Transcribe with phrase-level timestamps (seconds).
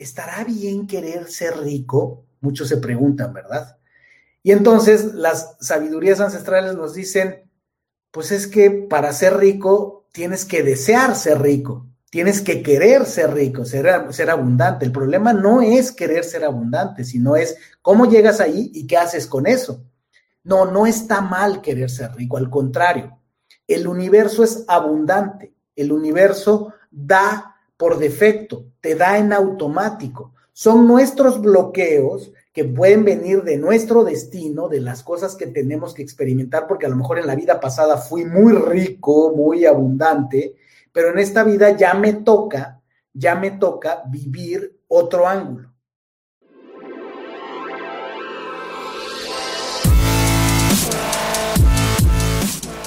[0.00, 2.24] ¿estará bien querer ser rico?
[2.40, 3.76] Muchos se preguntan, ¿verdad?
[4.42, 7.50] Y entonces las sabidurías ancestrales nos dicen,
[8.10, 13.34] pues es que para ser rico tienes que desear ser rico, tienes que querer ser
[13.34, 14.86] rico, ser, ser abundante.
[14.86, 19.26] El problema no es querer ser abundante, sino es cómo llegas ahí y qué haces
[19.26, 19.84] con eso.
[20.42, 23.18] No, no está mal querer ser rico, al contrario,
[23.68, 27.49] el universo es abundante, el universo da
[27.80, 30.34] por defecto, te da en automático.
[30.52, 36.02] Son nuestros bloqueos que pueden venir de nuestro destino, de las cosas que tenemos que
[36.02, 40.56] experimentar, porque a lo mejor en la vida pasada fui muy rico, muy abundante,
[40.92, 42.82] pero en esta vida ya me toca,
[43.14, 45.72] ya me toca vivir otro ángulo.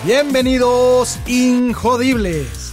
[0.05, 2.72] Bienvenidos, Injodibles.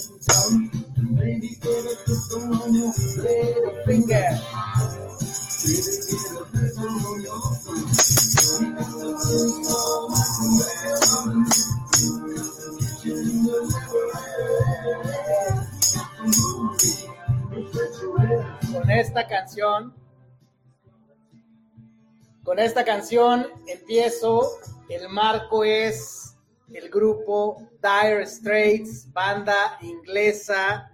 [22.51, 26.35] Con esta canción empiezo, el marco es
[26.73, 30.91] el grupo Dire Straits, banda inglesa,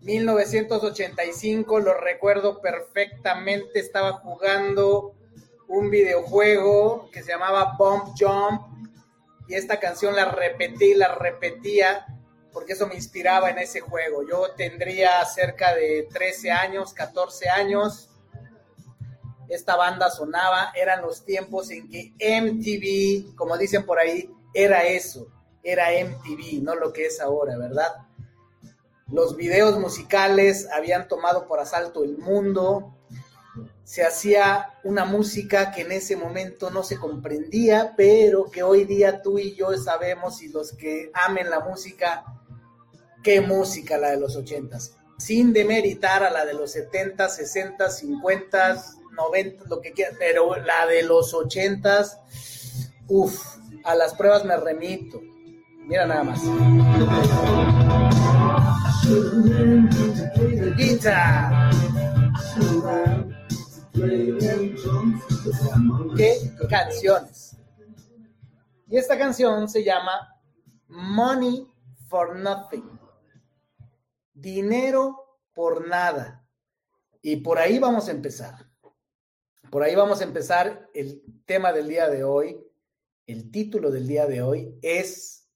[0.00, 5.14] 1985, lo recuerdo perfectamente, estaba jugando
[5.66, 8.88] un videojuego que se llamaba Bomb Jump.
[9.48, 12.06] Y esta canción la repetí, la repetía
[12.54, 14.26] porque eso me inspiraba en ese juego.
[14.26, 18.08] Yo tendría cerca de 13 años, 14 años
[19.48, 25.28] esta banda sonaba, eran los tiempos en que MTV, como dicen por ahí, era eso,
[25.62, 27.92] era MTV, no lo que es ahora, ¿verdad?
[29.10, 32.94] Los videos musicales habían tomado por asalto el mundo,
[33.84, 39.22] se hacía una música que en ese momento no se comprendía, pero que hoy día
[39.22, 42.22] tú y yo sabemos y los que amen la música,
[43.22, 48.84] qué música la de los ochentas, sin demeritar a la de los 70, 60, 50,
[49.18, 52.06] 90, lo que quieras, pero la de los 80,
[53.08, 55.20] uff, a las pruebas me remito.
[55.86, 56.40] Mira nada más.
[66.16, 67.56] ¿Qué canciones?
[68.86, 70.40] Y esta canción se llama
[70.86, 71.66] Money
[72.08, 72.98] for Nothing.
[74.32, 76.46] Dinero por nada.
[77.20, 78.54] Y por ahí vamos a empezar.
[79.70, 82.58] Por ahí vamos a empezar el tema del día de hoy.
[83.26, 85.48] El título del día de hoy es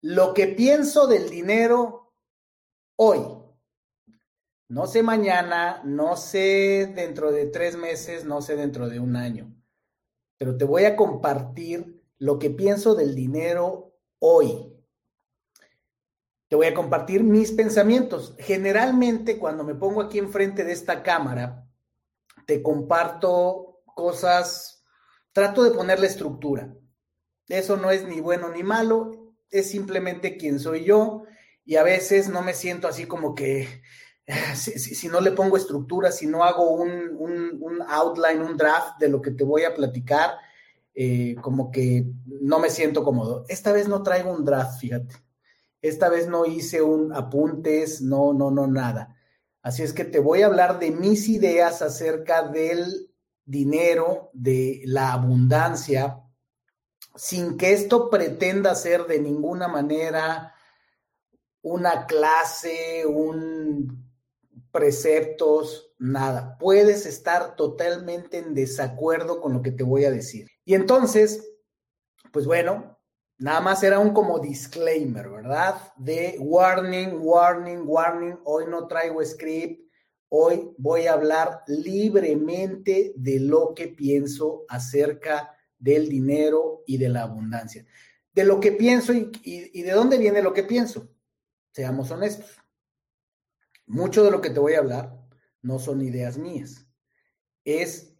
[0.00, 2.14] Lo que pienso del dinero
[2.96, 3.20] hoy.
[4.68, 9.54] No sé mañana, no sé dentro de tres meses, no sé dentro de un año,
[10.38, 14.72] pero te voy a compartir lo que pienso del dinero hoy.
[16.48, 18.34] Te voy a compartir mis pensamientos.
[18.38, 21.68] Generalmente cuando me pongo aquí enfrente de esta cámara,
[22.46, 24.84] te comparto cosas,
[25.32, 26.74] trato de ponerle estructura.
[27.48, 31.24] Eso no es ni bueno ni malo, es simplemente quien soy yo
[31.64, 33.82] y a veces no me siento así como que
[34.54, 39.30] si, no le pongo estructura, si no hago un, outline, un draft de lo que
[39.30, 40.32] te voy a platicar,
[40.94, 43.44] eh, como que no me siento cómodo.
[43.48, 45.16] Esta vez no traigo un draft, fíjate.
[45.82, 49.13] Esta vez no hice un apuntes, no, no, no, nada.
[49.64, 53.10] Así es que te voy a hablar de mis ideas acerca del
[53.46, 56.22] dinero, de la abundancia,
[57.16, 60.52] sin que esto pretenda ser de ninguna manera
[61.62, 64.12] una clase, un
[64.70, 66.58] preceptos, nada.
[66.58, 70.46] Puedes estar totalmente en desacuerdo con lo que te voy a decir.
[70.66, 71.42] Y entonces,
[72.32, 72.98] pues bueno,
[73.38, 75.76] nada más era un como disclaimer, ¿verdad?
[75.96, 79.80] De warning, warning, warning, hoy no traigo script,
[80.28, 87.22] hoy voy a hablar libremente de lo que pienso acerca del dinero y de la
[87.22, 87.86] abundancia.
[88.32, 91.14] De lo que pienso y, y de dónde viene lo que pienso
[91.74, 92.60] seamos honestos.
[93.86, 95.18] Mucho de lo que te voy a hablar
[95.60, 96.86] no son ideas mías,
[97.64, 98.13] es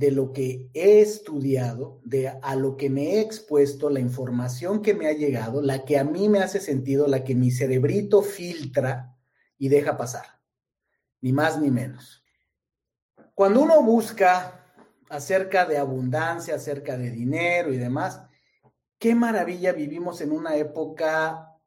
[0.00, 4.94] de lo que he estudiado, de a lo que me he expuesto, la información que
[4.94, 9.14] me ha llegado, la que a mí me hace sentido, la que mi cerebrito filtra
[9.58, 10.24] y deja pasar,
[11.20, 12.24] ni más ni menos.
[13.34, 14.64] Cuando uno busca
[15.10, 18.22] acerca de abundancia, acerca de dinero y demás,
[18.98, 21.58] qué maravilla vivimos en una época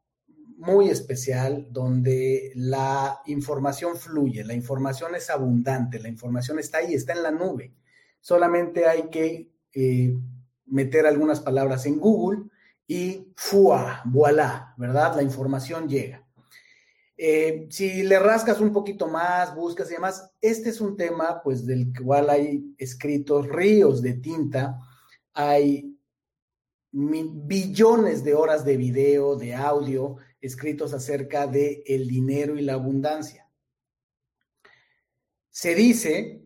[0.57, 7.13] muy especial donde la información fluye, la información es abundante, la información está ahí, está
[7.13, 7.75] en la nube.
[8.23, 10.17] Solamente hay que eh,
[10.65, 12.43] meter algunas palabras en Google
[12.87, 14.01] y ¡fua!
[14.05, 14.73] ¡Voilà!
[14.77, 15.17] ¿Verdad?
[15.17, 16.25] La información llega.
[17.17, 21.65] Eh, si le rascas un poquito más, buscas y demás, este es un tema pues
[21.65, 24.79] del cual hay escritos ríos de tinta,
[25.33, 25.93] hay
[26.93, 33.49] billones de horas de video, de audio, escritos acerca de el dinero y la abundancia.
[35.49, 36.42] Se dice,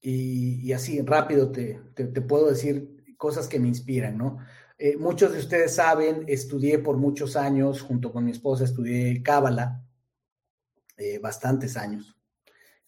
[0.00, 1.80] y, así rápido te,
[2.26, 4.38] puedo decir cosas que me inspiran, ¿no?
[4.78, 9.84] Eh, muchos de ustedes saben, estudié por muchos años, junto con mi esposa, estudié Cábala,
[10.96, 12.16] eh, bastantes años.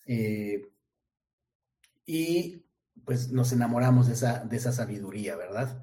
[0.07, 0.69] Eh,
[2.07, 2.65] y
[3.05, 5.83] pues nos enamoramos de esa, de esa sabiduría, ¿verdad?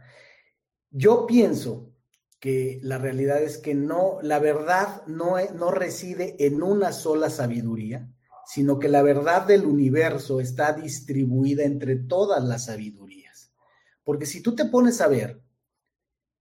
[0.92, 1.94] Yo pienso
[2.40, 8.10] que la realidad es que no, la verdad no, no reside en una sola sabiduría,
[8.48, 13.52] sino que la verdad del universo está distribuida entre todas las sabidurías.
[14.06, 15.42] Porque si tú te pones a ver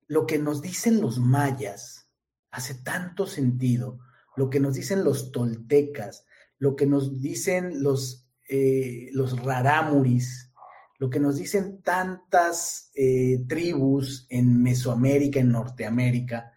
[0.06, 2.08] lo que nos dicen los mayas,
[2.52, 3.98] hace tanto sentido,
[4.36, 6.24] lo que nos dicen los toltecas,
[6.58, 10.52] lo que nos dicen los, eh, los rarámuris,
[11.00, 16.52] lo que nos dicen tantas eh, tribus en Mesoamérica, en Norteamérica,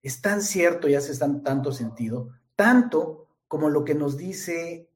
[0.00, 4.90] es tan cierto y hace tan, tanto sentido, tanto como lo que nos dice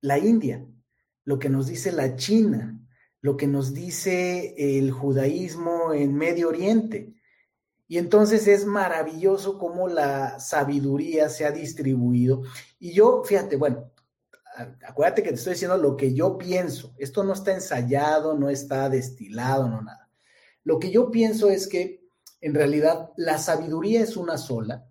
[0.00, 0.66] la India,
[1.24, 2.78] lo que nos dice la China,
[3.20, 7.14] lo que nos dice el judaísmo en Medio Oriente.
[7.86, 12.42] Y entonces es maravilloso cómo la sabiduría se ha distribuido.
[12.78, 13.92] Y yo, fíjate, bueno,
[14.86, 16.94] acuérdate que te estoy diciendo lo que yo pienso.
[16.98, 20.10] Esto no está ensayado, no está destilado, no nada.
[20.64, 22.02] Lo que yo pienso es que
[22.40, 24.88] en realidad la sabiduría es una sola.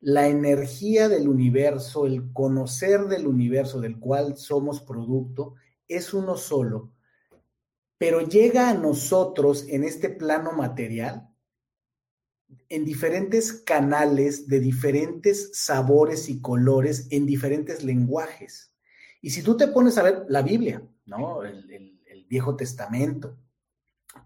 [0.00, 5.54] La energía del universo, el conocer del universo del cual somos producto,
[5.88, 6.92] es uno solo,
[7.98, 11.30] pero llega a nosotros en este plano material
[12.68, 18.72] en diferentes canales de diferentes sabores y colores en diferentes lenguajes.
[19.20, 21.42] Y si tú te pones a ver la Biblia, ¿no?
[21.44, 21.96] El, el,
[22.30, 23.36] Viejo Testamento,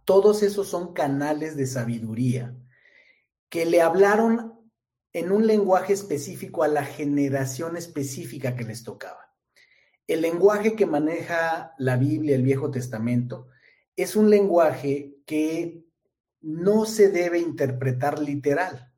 [0.05, 2.55] todos esos son canales de sabiduría
[3.49, 4.54] que le hablaron
[5.15, 9.33] en un lenguaje específico a la generación específica que les tocaba.
[10.09, 13.49] El lenguaje que maneja la Biblia, el Viejo Testamento,
[13.97, 15.85] es un lenguaje que
[16.41, 18.93] no se debe interpretar literal.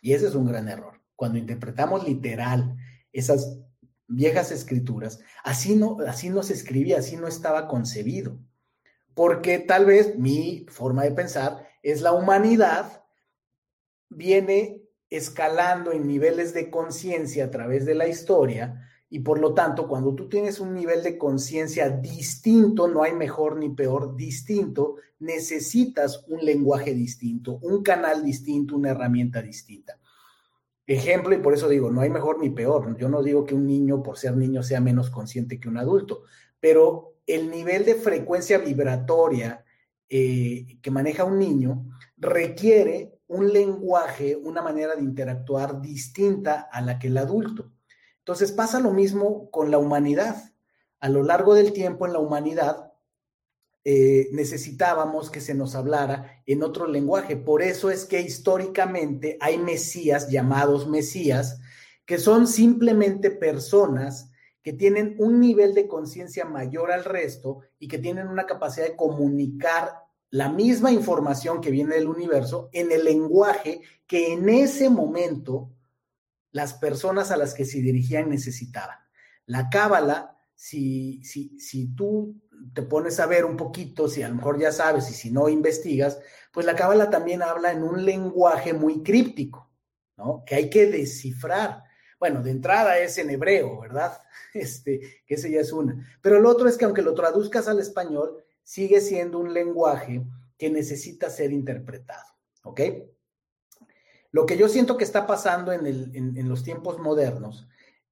[0.00, 1.02] Y ese es un gran error.
[1.14, 2.76] Cuando interpretamos literal
[3.12, 3.60] esas
[4.08, 8.40] viejas escrituras, así no, así no se escribía, así no estaba concebido.
[9.14, 13.04] Porque tal vez mi forma de pensar es la humanidad
[14.08, 14.79] viene
[15.10, 20.14] escalando en niveles de conciencia a través de la historia y por lo tanto, cuando
[20.14, 26.44] tú tienes un nivel de conciencia distinto, no hay mejor ni peor, distinto, necesitas un
[26.44, 29.98] lenguaje distinto, un canal distinto, una herramienta distinta.
[30.86, 32.96] Ejemplo, y por eso digo, no hay mejor ni peor.
[32.98, 36.22] Yo no digo que un niño, por ser niño, sea menos consciente que un adulto,
[36.60, 39.64] pero el nivel de frecuencia vibratoria
[40.08, 41.84] eh, que maneja un niño
[42.16, 47.70] requiere un lenguaje, una manera de interactuar distinta a la que el adulto.
[48.18, 50.52] Entonces pasa lo mismo con la humanidad.
[50.98, 52.92] A lo largo del tiempo en la humanidad
[53.84, 57.36] eh, necesitábamos que se nos hablara en otro lenguaje.
[57.36, 61.60] Por eso es que históricamente hay mesías llamados mesías,
[62.04, 67.98] que son simplemente personas que tienen un nivel de conciencia mayor al resto y que
[67.98, 73.82] tienen una capacidad de comunicar la misma información que viene del universo en el lenguaje
[74.06, 75.72] que en ese momento
[76.52, 78.98] las personas a las que se dirigían necesitaban.
[79.46, 82.40] La cábala, si, si, si tú
[82.74, 85.48] te pones a ver un poquito, si a lo mejor ya sabes y si no
[85.48, 86.20] investigas,
[86.52, 89.70] pues la cábala también habla en un lenguaje muy críptico,
[90.16, 90.44] ¿no?
[90.46, 91.84] Que hay que descifrar.
[92.18, 94.20] Bueno, de entrada es en hebreo, ¿verdad?
[94.52, 96.04] Este, que ese ya es una.
[96.20, 100.22] Pero lo otro es que aunque lo traduzcas al español, sigue siendo un lenguaje
[100.56, 102.26] que necesita ser interpretado,
[102.64, 102.80] ¿ok?
[104.32, 107.66] Lo que yo siento que está pasando en, en, los tiempos modernos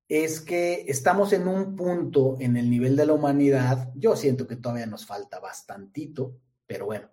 [0.09, 4.57] es que estamos en un punto en el nivel de la humanidad, yo siento que
[4.57, 6.35] todavía nos falta bastantito,
[6.67, 7.09] pero bueno,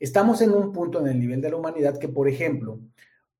[0.00, 2.80] estamos en un punto en el nivel de la humanidad que, por ejemplo,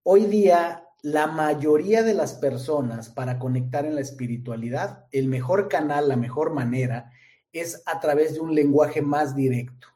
[0.03, 6.09] hoy día la mayoría de las personas para conectar en la espiritualidad, el mejor canal,
[6.09, 7.11] la mejor manera
[7.53, 9.89] es a través de un lenguaje más directo.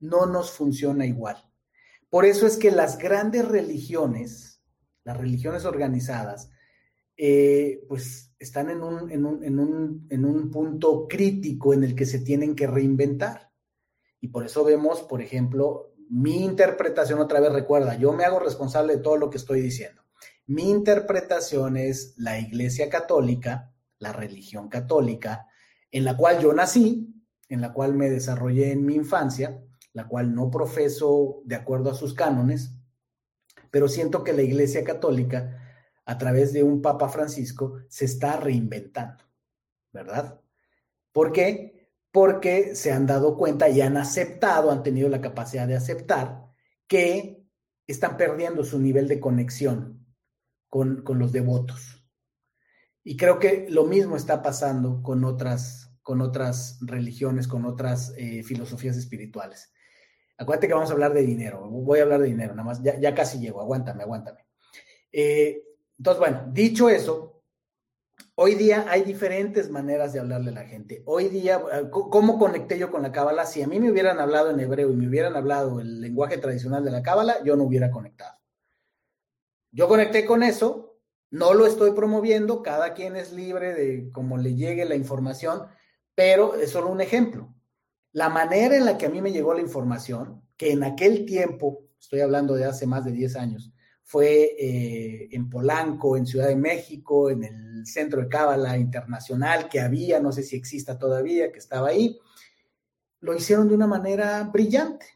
[0.00, 1.36] No nos funciona igual.
[2.10, 4.62] Por eso es que las grandes religiones,
[5.04, 6.50] las religiones organizadas,
[7.16, 11.94] eh, pues están en un, en, un, en, un, en un punto crítico en el
[11.94, 13.50] que se tienen que reinventar.
[14.20, 18.96] Y por eso vemos, por ejemplo, mi interpretación, otra vez recuerda, yo me hago responsable
[18.96, 20.02] de todo lo que estoy diciendo.
[20.46, 25.46] Mi interpretación es la Iglesia Católica, la religión católica,
[25.92, 27.14] en la cual yo nací,
[27.48, 31.94] en la cual me desarrollé en mi infancia, la cual no profeso de acuerdo a
[31.94, 32.74] sus cánones,
[33.70, 35.58] pero siento que la Iglesia Católica,
[36.04, 39.22] a través de un Papa Francisco, se está reinventando,
[39.92, 40.40] ¿verdad?
[41.12, 41.90] ¿Por qué?
[42.10, 46.46] Porque se han dado cuenta y han aceptado, han tenido la capacidad de aceptar
[46.86, 47.46] que
[47.86, 50.06] están perdiendo su nivel de conexión
[50.70, 52.01] con, con los devotos.
[53.04, 58.42] Y creo que lo mismo está pasando con otras, con otras religiones, con otras eh,
[58.42, 59.72] filosofías espirituales.
[60.38, 61.68] Acuérdate que vamos a hablar de dinero.
[61.68, 62.82] Voy a hablar de dinero, nada más.
[62.82, 63.60] Ya, casi llego.
[63.60, 64.46] Aguántame, aguántame.
[65.12, 65.62] Eh,
[65.98, 67.42] entonces, bueno, dicho eso,
[68.34, 71.02] hoy día hay diferentes maneras de hablarle a la gente.
[71.06, 73.46] Hoy día, eh, ¿cómo conecté yo con la cábala?
[73.46, 76.84] Si a mí me hubieran hablado en hebreo y me hubieran hablado el lenguaje tradicional
[76.84, 78.36] de la cábala, yo no hubiera conectado.
[79.70, 80.91] Yo conecté con eso
[81.32, 85.62] no lo estoy promoviendo, cada quien es libre de cómo le llegue la información,
[86.14, 87.54] pero es solo un ejemplo.
[88.12, 91.86] La manera en la que a mí me llegó la información, que en aquel tiempo,
[91.98, 93.72] estoy hablando de hace más de 10 años,
[94.02, 99.80] fue eh, en Polanco, en Ciudad de México, en el Centro de Cábala Internacional que
[99.80, 102.20] había, no sé si exista todavía, que estaba ahí,
[103.20, 105.06] lo hicieron de una manera brillante,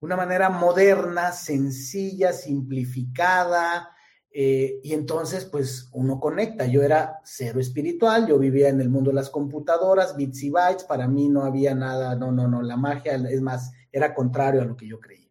[0.00, 3.93] una manera moderna, sencilla, simplificada,
[4.36, 6.66] eh, y entonces, pues uno conecta.
[6.66, 10.82] Yo era cero espiritual, yo vivía en el mundo de las computadoras, bits y bytes,
[10.82, 14.64] para mí no había nada, no, no, no, la magia, es más, era contrario a
[14.64, 15.30] lo que yo creía.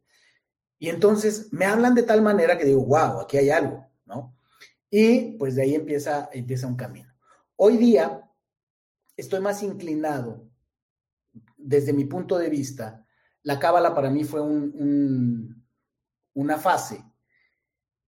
[0.79, 4.37] Y entonces me hablan de tal manera que digo, wow, aquí hay algo, ¿no?
[4.89, 7.13] Y pues de ahí empieza, empieza un camino.
[7.57, 8.31] Hoy día
[9.17, 10.49] estoy más inclinado,
[11.57, 13.05] desde mi punto de vista,
[13.41, 15.61] la cábala para mí fue un,
[16.33, 17.03] una fase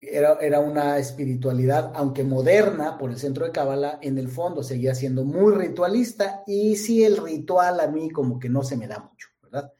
[0.03, 5.25] era, una espiritualidad, aunque moderna por el centro de Cábala, en el fondo seguía siendo
[5.25, 9.29] muy ritualista y sí el ritual a mí como que no se me da mucho,
[9.41, 9.73] ¿verdad?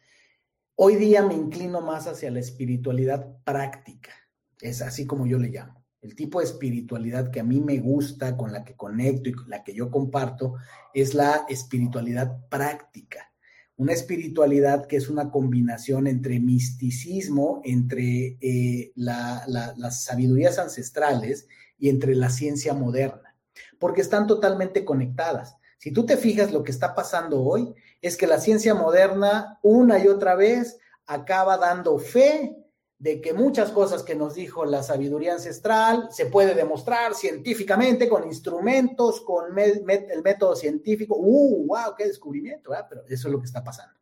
[0.77, 4.13] Hoy día me inclino más hacia la espiritualidad práctica,
[4.61, 5.85] es así como yo le llamo.
[6.01, 9.51] El tipo de espiritualidad que a mí me gusta, con la que conecto y con
[9.51, 10.55] la que yo comparto,
[10.95, 13.32] es la espiritualidad práctica
[13.77, 21.49] una espiritualidad que es una combinación entre misticismo, entre eh, las sabidurías ancestrales
[21.79, 23.37] y entre la ciencia moderna,
[23.79, 25.57] porque están totalmente conectadas.
[25.79, 29.99] Si tú te fijas, lo que está pasando hoy es que la ciencia moderna una
[29.99, 32.57] y otra vez acaba dando fe
[33.03, 38.25] de que muchas cosas que nos dijo la sabiduría ancestral se puede demostrar científicamente con
[38.29, 41.17] instrumentos, con el método científico.
[41.19, 41.97] ¡Uh, wow!
[41.99, 42.71] ¡Qué descubrimiento!
[42.89, 43.99] Pero eso es lo que está pasando.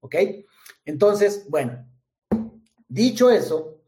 [0.00, 0.14] ¿Ok?
[0.86, 1.86] Entonces, bueno,
[2.88, 3.82] dicho eso,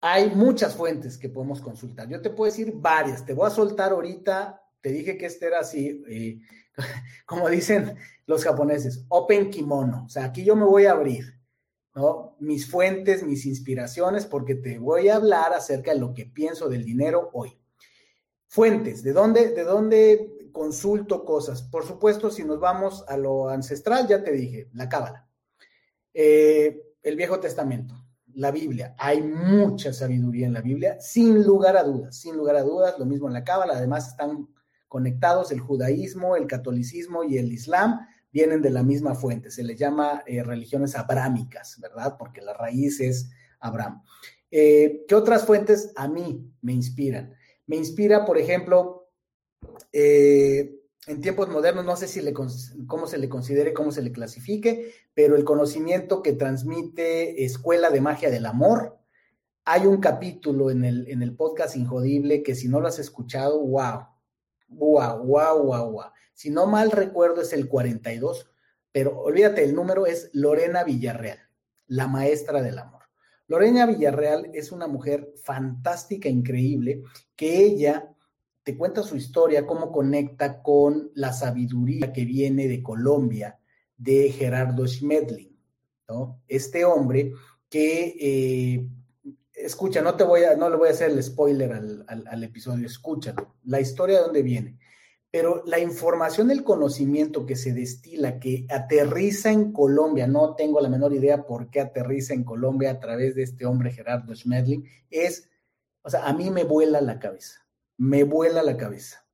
[0.00, 2.08] hay muchas fuentes que podemos consultar.
[2.08, 3.26] Yo te puedo decir varias.
[3.26, 4.58] Te voy a soltar ahorita.
[4.80, 6.38] Te dije que este era así, eh,
[7.26, 7.94] como dicen
[8.24, 10.04] los japoneses, open kimono.
[10.06, 11.41] O sea, aquí yo me voy a abrir
[11.94, 12.36] ¿no?
[12.40, 16.84] Mis fuentes, mis inspiraciones, porque te voy a hablar acerca de lo que pienso del
[16.84, 17.58] dinero hoy.
[18.48, 21.62] Fuentes, ¿de dónde, de dónde consulto cosas?
[21.62, 25.28] Por supuesto, si nos vamos a lo ancestral, ya te dije, la Cábala,
[26.12, 27.94] eh, el Viejo Testamento,
[28.34, 28.94] la Biblia.
[28.98, 33.06] Hay mucha sabiduría en la Biblia, sin lugar a dudas, sin lugar a dudas, lo
[33.06, 34.48] mismo en la Cábala, además están
[34.88, 39.50] conectados el judaísmo, el catolicismo y el islam vienen de la misma fuente.
[39.50, 42.16] Se les llama eh, religiones abrámicas, ¿verdad?
[42.18, 44.02] Porque la raíz es Abraham.
[44.50, 47.34] Eh, ¿Qué otras fuentes a mí me inspiran?
[47.66, 49.10] Me inspira, por ejemplo,
[49.92, 54.12] eh, en tiempos modernos, no sé si le, cómo se le considere, cómo se le
[54.12, 58.98] clasifique, pero el conocimiento que transmite Escuela de Magia del Amor.
[59.64, 63.60] Hay un capítulo en el, en el podcast Injodible que si no lo has escuchado,
[63.60, 64.06] wow,
[64.68, 66.10] wow, wow, wow, wow.
[66.32, 68.50] Si no mal recuerdo es el 42,
[68.90, 71.38] pero olvídate, el número es Lorena Villarreal,
[71.86, 73.02] la maestra del amor.
[73.48, 77.02] Lorena Villarreal es una mujer fantástica, increíble,
[77.36, 78.14] que ella
[78.62, 83.58] te cuenta su historia, cómo conecta con la sabiduría que viene de Colombia,
[83.96, 85.56] de Gerardo Schmedling,
[86.08, 86.40] ¿no?
[86.46, 87.32] Este hombre
[87.68, 88.88] que, eh,
[89.54, 92.86] escucha, no te voy a, no le voy a hacer el spoiler al, al episodio,
[92.86, 94.78] escúchalo, la historia de dónde viene
[95.32, 100.90] pero la información, el conocimiento que se destila, que aterriza en Colombia, no tengo la
[100.90, 105.48] menor idea por qué aterriza en Colombia a través de este hombre Gerardo Schmedling, es,
[106.02, 109.26] o sea, a mí me vuela la cabeza, me vuela la cabeza,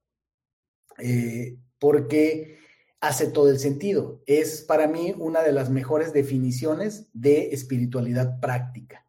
[0.99, 2.59] eh, porque
[3.01, 4.23] hace todo el sentido.
[4.27, 9.05] Es para mí una de las mejores definiciones de espiritualidad práctica.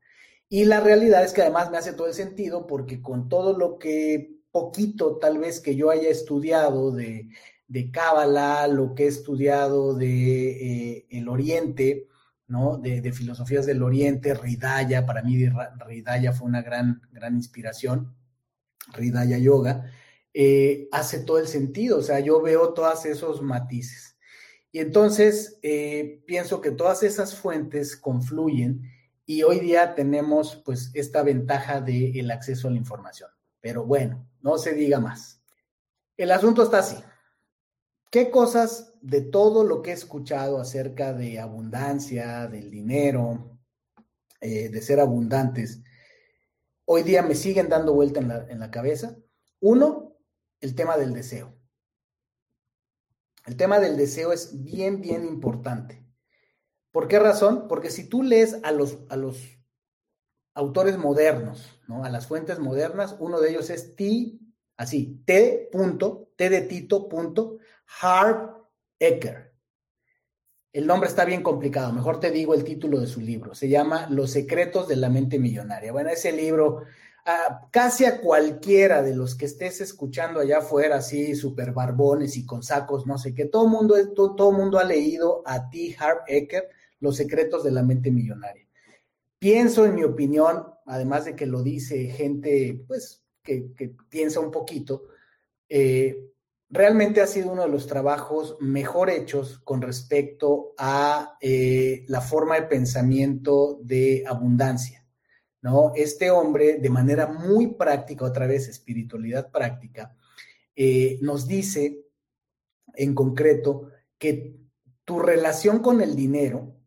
[0.47, 3.77] Y la realidad es que además me hace todo el sentido porque con todo lo
[3.77, 7.29] que poquito tal vez que yo haya estudiado de,
[7.67, 7.91] de
[8.69, 12.07] lo que he estudiado de eh, el Oriente,
[12.47, 12.77] ¿no?
[12.77, 15.37] De, filosofías del Oriente, Ridaya, para mí
[15.87, 18.13] Ridaya fue una gran, gran inspiración,
[18.93, 19.85] Ridaya Yoga,
[20.33, 24.17] eh, hace todo el sentido, o sea, yo veo todos esos matices.
[24.71, 28.83] Y entonces eh, pienso que todas esas fuentes confluyen
[29.25, 33.29] y hoy día tenemos pues esta ventaja del acceso a la información.
[33.61, 35.41] Pero bueno, no se diga más.
[36.17, 36.97] El asunto está así.
[38.11, 43.59] ¿Qué cosas de todo lo que he escuchado acerca de abundancia, del dinero,
[44.41, 45.81] eh, de ser abundantes,
[46.85, 49.15] hoy día me siguen dando vuelta en la, en la cabeza?
[49.59, 50.17] Uno,
[50.59, 51.55] el tema del deseo.
[53.45, 56.05] El tema del deseo es bien, bien importante.
[56.91, 57.67] ¿Por qué razón?
[57.67, 59.58] Porque si tú lees a los, a los
[60.53, 62.03] autores modernos, ¿no?
[62.03, 64.39] A las fuentes modernas, uno de ellos es T,
[64.77, 65.69] así, T.
[66.35, 67.09] T de Tito.
[68.01, 68.57] Harp
[68.99, 69.53] Ecker.
[70.71, 73.55] El nombre está bien complicado, mejor te digo el título de su libro.
[73.55, 75.91] Se llama Los secretos de la mente millonaria.
[75.91, 76.83] Bueno, ese libro,
[77.71, 82.61] casi a cualquiera de los que estés escuchando allá afuera, así, súper barbones y con
[82.61, 85.95] sacos, no sé qué, todo mundo, todo, todo mundo ha leído a T.
[85.99, 88.68] Harp Ecker, Los secretos de la mente millonaria.
[89.39, 95.03] Pienso, en mi opinión, además de que lo dice gente, pues, que, piensa un poquito,
[95.69, 96.29] eh,
[96.69, 102.55] realmente ha sido uno de los trabajos mejor hechos con respecto a eh, la forma
[102.55, 105.07] de pensamiento de abundancia,
[105.61, 105.93] ¿no?
[105.95, 110.15] Este hombre, de manera muy práctica, otra vez espiritualidad práctica,
[110.75, 112.05] eh, nos dice
[112.93, 114.57] en concreto que
[115.05, 116.78] tu relación con el dinero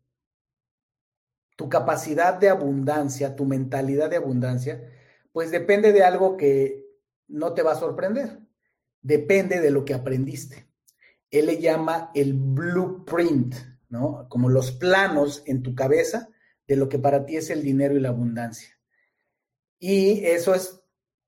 [1.55, 4.83] tu capacidad de abundancia, tu mentalidad de abundancia,
[5.31, 6.85] pues depende de algo que
[7.27, 8.39] no te va a sorprender.
[9.01, 10.67] Depende de lo que aprendiste.
[11.29, 13.55] Él le llama el blueprint,
[13.89, 14.27] ¿no?
[14.29, 16.29] Como los planos en tu cabeza
[16.67, 18.69] de lo que para ti es el dinero y la abundancia.
[19.79, 20.79] Y eso es,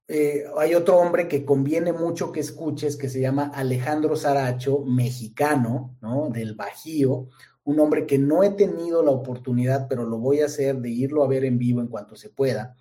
[0.07, 5.97] eh, hay otro hombre que conviene mucho que escuches, que se llama Alejandro Saracho, mexicano,
[6.01, 6.29] ¿no?
[6.29, 7.29] Del Bajío,
[7.65, 11.23] un hombre que no he tenido la oportunidad, pero lo voy a hacer de irlo
[11.23, 12.77] a ver en vivo en cuanto se pueda,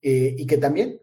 [0.00, 1.00] eh, y que también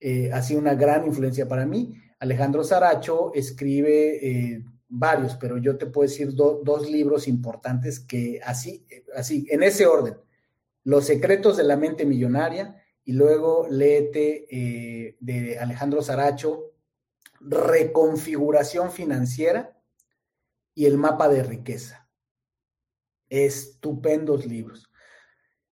[0.00, 1.94] eh, ha sido una gran influencia para mí.
[2.20, 8.86] Alejandro Saracho escribe eh, varios, pero yo te puedo decir dos libros importantes que así,
[9.14, 10.16] así, en ese orden,
[10.84, 16.72] Los secretos de la mente millonaria, y luego léete de Alejandro Saracho,
[17.40, 19.78] Reconfiguración financiera
[20.74, 21.97] y el mapa de riqueza
[23.28, 24.90] estupendos libros.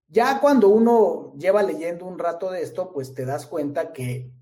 [0.08, 4.32] Ya cuando uno lleva leyendo un rato de esto, pues te das cuenta que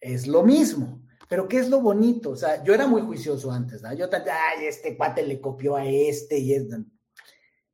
[0.00, 1.02] es lo mismo.
[1.28, 2.30] Pero ¿qué es lo bonito?
[2.30, 3.92] O sea, yo era muy juicioso antes, ¿no?
[3.94, 6.66] Yo, ay, este cuate le copió a este y es...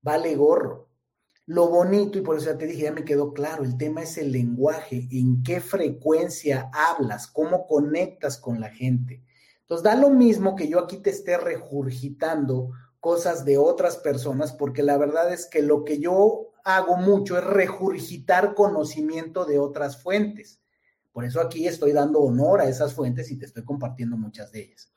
[0.00, 0.88] Vale gorro.
[1.46, 4.16] Lo bonito, y por eso ya te dije, ya me quedó claro, el tema es
[4.16, 9.24] el lenguaje, en qué frecuencia hablas, cómo conectas con la gente.
[9.62, 12.70] Entonces, da lo mismo que yo aquí te esté regurgitando
[13.02, 17.42] cosas de otras personas, porque la verdad es que lo que yo hago mucho es
[17.42, 20.60] regurgitar conocimiento de otras fuentes.
[21.10, 24.60] Por eso aquí estoy dando honor a esas fuentes y te estoy compartiendo muchas de
[24.60, 24.92] ellas.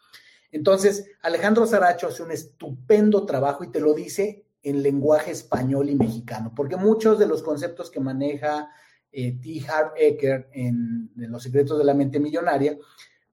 [0.51, 5.95] Entonces, Alejandro Saracho hace un estupendo trabajo y te lo dice en lenguaje español y
[5.95, 8.69] mexicano, porque muchos de los conceptos que maneja
[9.11, 9.65] eh, T.
[9.67, 12.77] Harv Eker en, en Los secretos de la mente millonaria,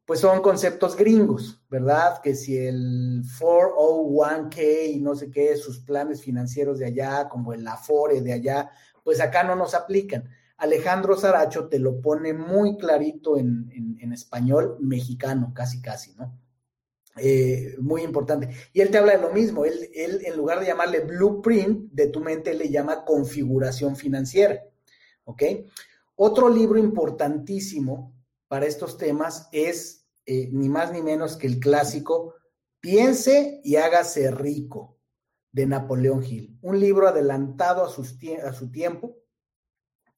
[0.05, 2.21] pues son conceptos gringos, ¿verdad?
[2.23, 7.67] Que si el 401k y no sé qué, sus planes financieros de allá, como el
[7.67, 8.71] Afore de allá,
[9.05, 10.29] pues acá no nos aplican.
[10.57, 13.71] Alejandro Saracho te lo pone muy clarito en,
[14.13, 16.39] español mexicano, casi, casi, ¿no?
[17.17, 18.51] Eh, muy importante.
[18.75, 22.09] Y él te habla de lo mismo, él, él en lugar de llamarle blueprint de
[22.09, 24.63] tu mente, le llama configuración financiera,
[25.25, 25.43] ¿ok?
[26.17, 28.13] Otro libro importantísimo
[28.53, 32.35] para estos temas es eh, ni más ni menos que el clásico
[32.81, 34.99] Piense y hágase rico
[35.53, 39.17] de Napoleón Hill, un libro adelantado a, su tiempo,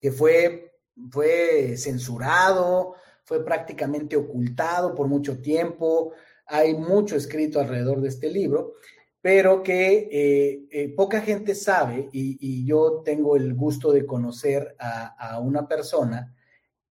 [0.01, 0.81] que fue,
[1.13, 6.11] fue censurado, fue prácticamente ocultado por mucho tiempo,
[6.45, 8.73] hay mucho escrito alrededor de este libro,
[9.21, 15.39] pero que eh, eh, poca gente sabe, y, yo tengo el gusto de conocer a
[15.39, 16.35] una persona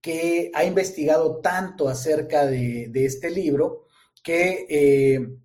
[0.03, 3.85] que ha investigado tanto acerca de, este libro
[4.21, 5.37] que eh,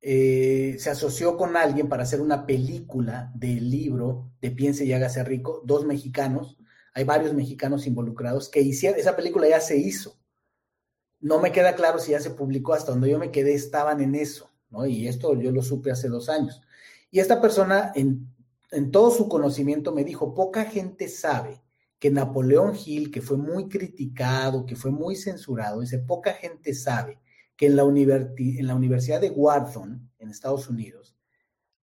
[0.00, 5.22] eh, se asoció con alguien para hacer una película del libro de Piense y hágase
[5.24, 6.56] rico, dos mexicanos,
[6.94, 10.18] hay varios mexicanos involucrados que hicieron, esa película ya se hizo.
[11.20, 14.14] No me queda claro si ya se publicó, hasta donde yo me quedé estaban en
[14.14, 14.86] eso, ¿no?
[14.86, 16.62] Y esto yo lo supe hace dos años.
[17.10, 18.34] Y esta persona, en,
[18.70, 21.62] en todo su conocimiento, me dijo, poca gente sabe
[22.02, 27.20] que Napoleón Hill, que fue muy criticado, que fue muy censurado, dice, poca gente sabe
[27.54, 31.14] que en la, en la Universidad de Wharton, en Estados Unidos,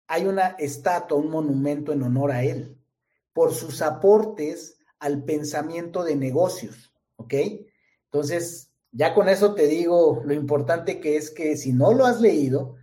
[0.08, 2.76] hay una estatua, un monumento en honor a él,
[3.32, 7.34] por sus aportes al pensamiento de negocios, ¿ok?
[8.06, 12.20] Entonces, ya con eso te digo lo importante que es que si no lo has
[12.20, 12.74] leído,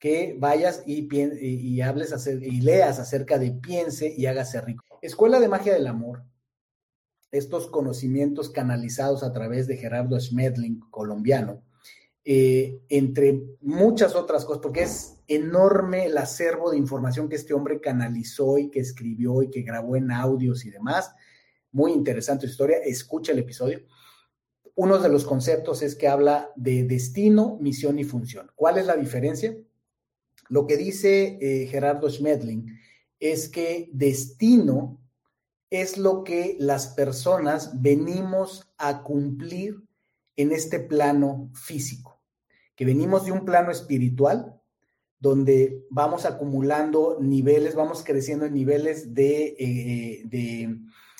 [0.00, 4.98] que vayas y, y, hables y leas acerca de piense y hágase rico.
[5.02, 6.24] Escuela de Magia del Amor
[7.30, 11.62] estos conocimientos canalizados a través de Gerardo Schmedling, colombiano,
[12.24, 17.80] eh, entre muchas otras cosas, porque es enorme el acervo de información que este hombre
[17.80, 21.14] canalizó y que escribió y que grabó en audios y demás.
[21.72, 23.80] Muy interesante historia, escucha el episodio.
[24.74, 28.50] Uno de los conceptos es que habla de destino, misión y función.
[28.54, 29.56] ¿Cuál es la diferencia?
[30.48, 32.66] Lo que dice eh, Gerardo Schmedling
[33.20, 35.00] es que destino
[35.70, 39.84] es lo que las personas venimos a cumplir
[40.36, 42.20] en este plano físico,
[42.74, 44.60] que venimos de un plano espiritual,
[45.20, 50.78] donde vamos acumulando niveles, vamos creciendo en niveles de, eh, de,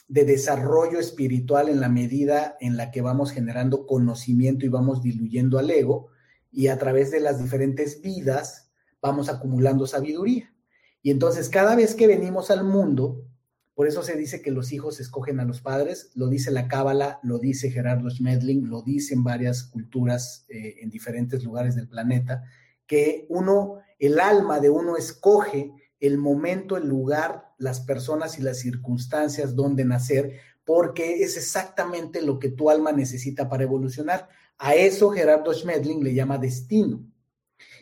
[0.08, 5.58] de, desarrollo espiritual en la medida en la que vamos generando conocimiento y vamos diluyendo
[5.58, 6.08] al ego,
[6.50, 8.70] y a través de las diferentes vidas
[9.02, 10.54] vamos acumulando sabiduría.
[11.02, 13.29] Y entonces cada vez que venimos al mundo,
[13.74, 17.20] por eso se dice que los hijos escogen a los padres, lo dice la Cábala,
[17.22, 22.44] lo dice Gerardo Schmedling, lo dicen varias culturas eh, en diferentes lugares del planeta,
[22.86, 28.58] que uno, el alma de uno escoge el momento, el lugar, las personas y las
[28.58, 34.28] circunstancias donde nacer, porque es exactamente lo que tu alma necesita para evolucionar.
[34.58, 37.04] A eso Gerardo Schmedling le llama destino.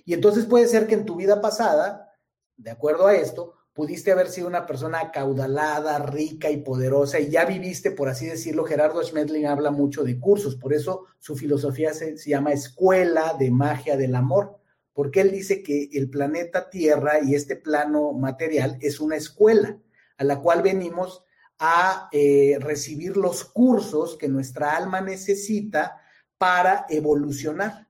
[0.04, 2.14] Y entonces puede ser que en tu vida pasada,
[2.56, 7.44] de acuerdo a esto, pudiste haber sido una persona acaudalada, rica y poderosa y ya
[7.44, 12.16] viviste, por así decirlo, Gerardo Schmedling habla mucho de cursos, por eso su filosofía se,
[12.16, 14.58] llama Escuela de Magia del Amor,
[14.92, 19.78] porque él dice que el planeta Tierra y este plano material es una escuela
[20.16, 21.22] a la cual venimos
[21.60, 26.00] a eh, recibir los cursos que nuestra alma necesita
[26.36, 27.86] para evolucionar.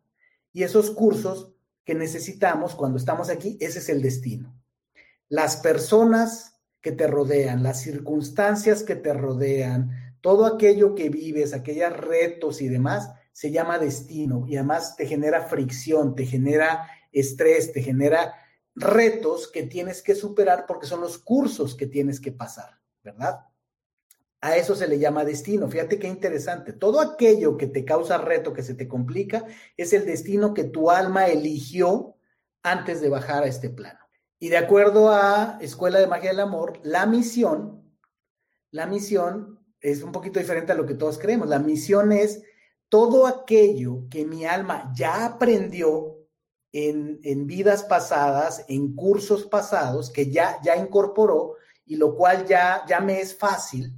[0.52, 4.57] Y esos cursos que necesitamos cuando estamos aquí, ese es el destino
[5.28, 11.96] las personas que te rodean, las circunstancias que te rodean, todo aquello que vives, aquellos
[11.96, 17.82] retos y demás, se llama destino y además te genera fricción, te genera estrés, te
[17.82, 18.34] genera
[18.74, 23.46] retos que tienes que superar porque son los cursos que tienes que pasar, ¿verdad?
[24.40, 25.68] A eso se le llama destino.
[25.68, 26.72] Fíjate qué interesante.
[26.72, 29.44] Todo aquello que te causa reto, que se te complica,
[29.76, 32.16] es el destino que tu alma eligió
[32.62, 34.07] antes de bajar a este plano.
[34.38, 37.92] Y de acuerdo a Escuela de Magia del Amor, la misión,
[38.70, 41.48] la misión es un poquito diferente a lo que todos creemos.
[41.48, 42.42] La misión es
[42.88, 46.18] todo aquello que mi alma ya aprendió
[46.72, 53.00] en, vidas pasadas, en cursos pasados, que ya, ya incorporó y lo cual ya, ya
[53.00, 53.92] me es fácil.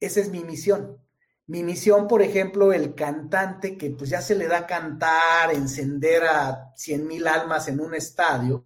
[0.00, 0.98] Esa es mi misión.
[1.46, 6.72] Mi misión, por ejemplo, el cantante que pues ya se le da cantar, encender a
[6.76, 8.62] cien mil almas en un estadio,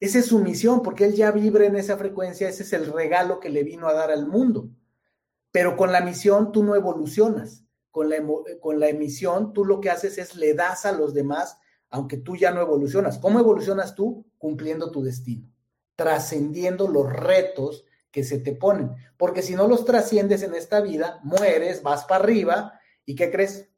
[0.00, 3.40] esa es su misión, porque él ya vibra en esa frecuencia, ese es el regalo
[3.40, 4.70] que le vino a dar al mundo.
[5.50, 7.64] Pero con la misión tú no evolucionas.
[7.90, 8.16] Con la,
[8.60, 11.58] con la emisión tú lo que haces es le das a los demás,
[11.90, 13.18] aunque tú ya no evolucionas.
[13.18, 14.26] ¿Cómo evolucionas tú?
[14.38, 15.50] Cumpliendo tu destino,
[15.96, 18.92] trascendiendo los retos que se te ponen.
[19.16, 23.68] Porque si no los trasciendes en esta vida, mueres, vas para arriba y ¿qué crees?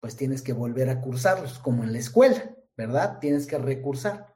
[0.00, 3.18] Pues tienes que volver a cursarlos, como en la escuela, ¿verdad?
[3.18, 4.29] Tienes que recursar.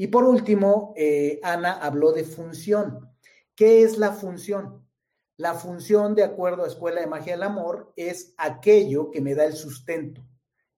[0.00, 3.14] Y por último, eh, Ana habló de función.
[3.54, 4.88] ¿Qué es la función?
[5.36, 9.44] La función, de acuerdo a Escuela de Magia del Amor, es aquello que me da
[9.44, 10.26] el sustento.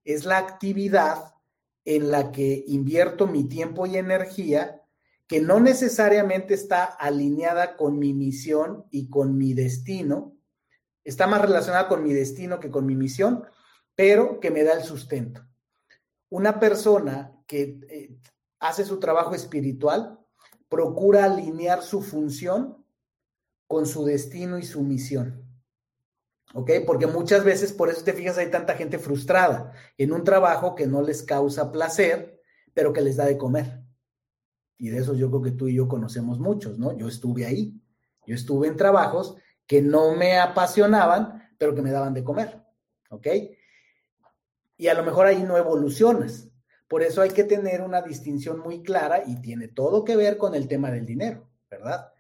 [0.03, 1.37] Es la actividad
[1.85, 4.83] en la que invierto mi tiempo y energía
[5.29, 10.37] que no necesariamente está alineada con mi misión y con mi destino,
[11.05, 13.45] está más relacionada con mi destino que con mi misión,
[13.95, 15.47] pero que me da el sustento.
[16.29, 18.17] Una persona que eh,
[18.63, 20.21] hace su trabajo espiritual
[20.69, 22.83] procura alinear su función
[23.67, 25.45] con su destino y su misión.
[26.55, 26.71] ¿Ok?
[26.87, 30.87] Porque muchas veces, por eso te fijas, hay tanta gente frustrada en un trabajo que
[30.87, 32.41] no les causa placer,
[32.73, 33.83] pero que les da de comer.
[34.79, 36.97] Y de eso yo creo que tú y yo conocemos muchos, ¿no?
[36.97, 37.81] Yo estuve ahí.
[38.27, 42.63] Yo estuve en trabajos que no me apasionaban, pero que me daban de comer.
[43.11, 43.27] ¿Ok?
[44.77, 46.52] Y a lo mejor ahí no evolucionas.
[46.93, 50.55] Por eso hay que tener una distinción muy clara y tiene todo que ver con
[50.55, 52.13] el tema del dinero, ¿verdad?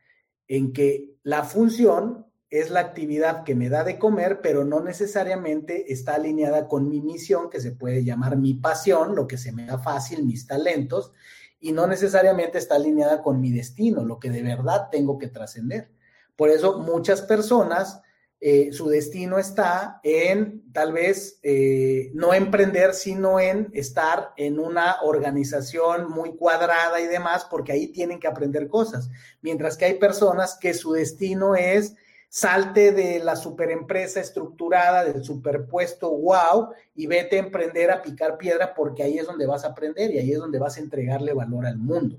[0.48, 5.92] En que la función es la actividad que me da de comer, pero no necesariamente
[5.92, 9.66] está alineada con mi misión, que se puede llamar mi pasión, lo que se me
[9.66, 11.12] da fácil, mis talentos,
[11.60, 15.92] y no necesariamente está alineada con mi destino, lo que de verdad tengo que trascender.
[16.34, 18.00] Por eso muchas personas,
[18.44, 25.00] eh, su destino está en tal vez eh, no emprender, sino en estar en una
[25.02, 29.08] organización muy cuadrada y demás, porque ahí tienen que aprender cosas.
[29.42, 31.94] Mientras que hay personas que su destino es
[32.28, 38.74] salte de la superempresa estructurada, del superpuesto wow, y vete a emprender a picar piedra
[38.74, 41.64] porque ahí es donde vas a aprender y ahí es donde vas a entregarle valor
[41.64, 42.18] al mundo.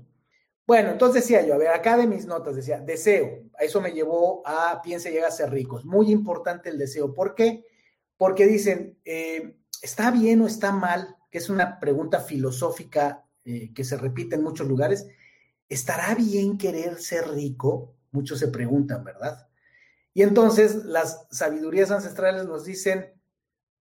[0.66, 4.42] Bueno, entonces decía yo, a ver, acá de mis notas decía, deseo, eso me llevó
[4.46, 5.84] a piensa llega a ser ricos.
[5.84, 7.12] Muy importante el deseo.
[7.12, 7.64] ¿Por qué?
[8.16, 11.16] Porque dicen, eh, ¿está bien o está mal?
[11.30, 15.06] Que es una pregunta filosófica eh, que se repite en muchos lugares.
[15.68, 17.94] ¿Estará bien querer ser rico?
[18.10, 19.48] Muchos se preguntan, ¿verdad?
[20.14, 23.12] Y entonces las sabidurías ancestrales nos dicen,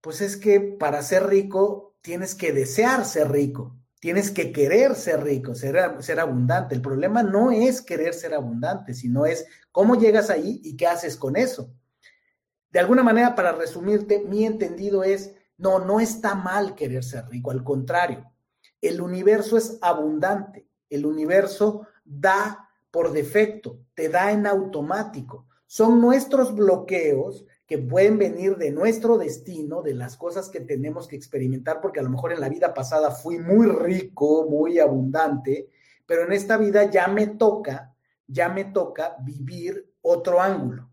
[0.01, 5.23] pues es que para ser rico tienes que desear ser rico, tienes que querer ser
[5.23, 6.75] rico, ser, ser abundante.
[6.75, 11.15] El problema no es querer ser abundante, sino es cómo llegas ahí y qué haces
[11.15, 11.73] con eso.
[12.69, 17.49] De alguna manera, para resumirte, mi entendido es, no, no está mal querer ser rico,
[17.49, 18.29] al contrario,
[18.81, 26.53] el universo es abundante, el universo da por defecto, te da en automático son nuestros
[26.53, 31.99] bloqueos que pueden venir de nuestro destino, de las cosas que tenemos que experimentar, porque
[31.99, 35.71] a lo mejor en la vida pasada fui muy rico, muy abundante,
[36.05, 37.95] pero en esta vida ya me toca,
[38.27, 40.91] ya me toca vivir otro ángulo,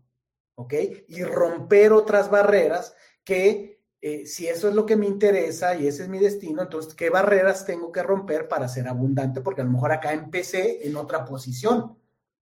[0.55, 0.73] ¿ok?
[1.07, 6.01] Y romper otras barreras que eh, si eso es lo que me interesa y ese
[6.01, 9.41] es mi destino, entonces, ¿qué barreras tengo que romper para ser abundante?
[9.41, 11.95] Porque a lo mejor acá empecé en otra posición,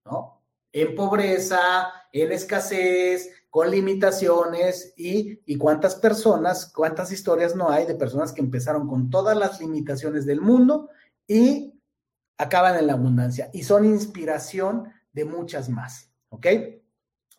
[0.06, 0.40] ¿no?
[0.72, 7.96] en pobreza, en escasez, con limitaciones y, y, cuántas personas, cuántas historias no hay de
[7.96, 10.90] personas que empezaron con todas las limitaciones del mundo
[11.28, 11.74] y
[12.38, 16.48] acaban en la abundancia y son inspiración de muchas más, ¿ok?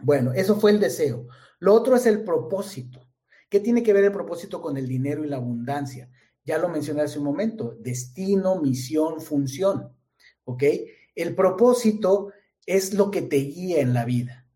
[0.00, 1.26] Bueno, eso fue el deseo.
[1.58, 3.06] Lo otro es el propósito.
[3.48, 6.10] ¿Qué tiene que ver el propósito con el dinero y la abundancia?
[6.44, 9.94] Ya lo mencioné hace un momento, destino, misión, función,
[10.44, 10.64] ¿ok?
[11.14, 12.32] El propósito
[12.66, 14.46] es lo que te guía en la vida.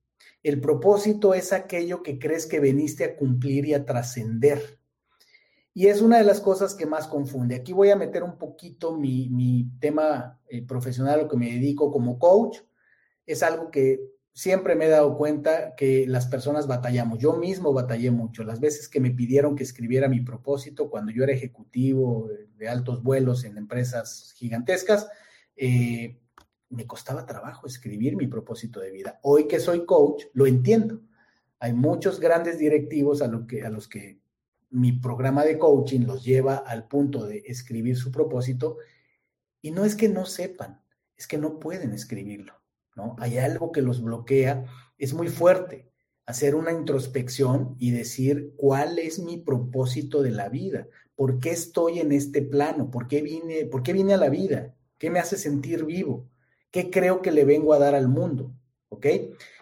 [0.44, 4.78] El propósito es aquello que crees que veniste a cumplir y a trascender.
[5.72, 7.56] Y es una de las cosas que más confunde.
[7.56, 12.18] Aquí voy a meter un poquito mi, tema eh, profesional, lo que me dedico como
[12.18, 12.58] coach.
[13.24, 14.00] Es algo que
[14.34, 17.20] siempre me he dado cuenta que las personas batallamos.
[17.20, 18.44] Yo mismo batallé mucho.
[18.44, 22.28] Las veces que me pidieron que escribiera mi propósito cuando yo era ejecutivo
[22.58, 25.08] de altos vuelos en empresas gigantescas,
[25.56, 26.20] eh,
[26.70, 29.20] me costaba trabajo escribir mi propósito de vida.
[29.22, 31.00] Hoy que soy coach, lo entiendo.
[31.58, 34.20] Hay muchos grandes directivos a, que, a los que
[34.70, 38.78] mi programa de coaching los lleva al punto de escribir su propósito
[39.62, 40.82] y no es que no sepan,
[41.16, 42.54] es que no pueden escribirlo,
[42.96, 43.16] ¿no?
[43.18, 44.64] Hay algo que los bloquea,
[44.98, 45.90] es muy fuerte.
[46.26, 52.00] hacer una introspección y decir cuál es mi propósito de la vida, por qué estoy
[52.00, 55.36] en este plano, por qué vine, por qué vine a la vida, qué me hace
[55.36, 56.26] sentir vivo,
[56.74, 58.52] qué creo que le vengo a dar al mundo,
[58.88, 59.06] ¿ok?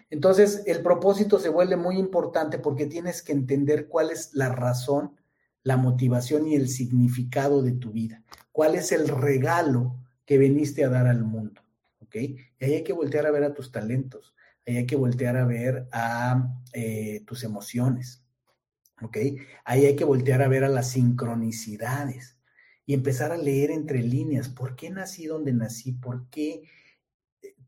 [0.09, 5.15] Entonces, el propósito se vuelve muy importante porque tienes que entender cuál es la razón,
[5.63, 9.95] la motivación y el significado de tu vida, cuál es el regalo
[10.25, 11.61] que viniste a dar al mundo,
[11.99, 12.17] ¿ok?
[12.17, 14.35] Y ahí hay que voltear a ver a tus talentos,
[14.67, 18.25] ahí hay que voltear a ver a eh, tus emociones,
[19.03, 19.19] ¿ok?
[19.67, 22.39] Ahí hay que voltear a ver a las sincronicidades
[22.87, 25.93] y empezar a leer entre líneas, ¿por qué nací donde nací?
[25.93, 26.63] ¿Por qué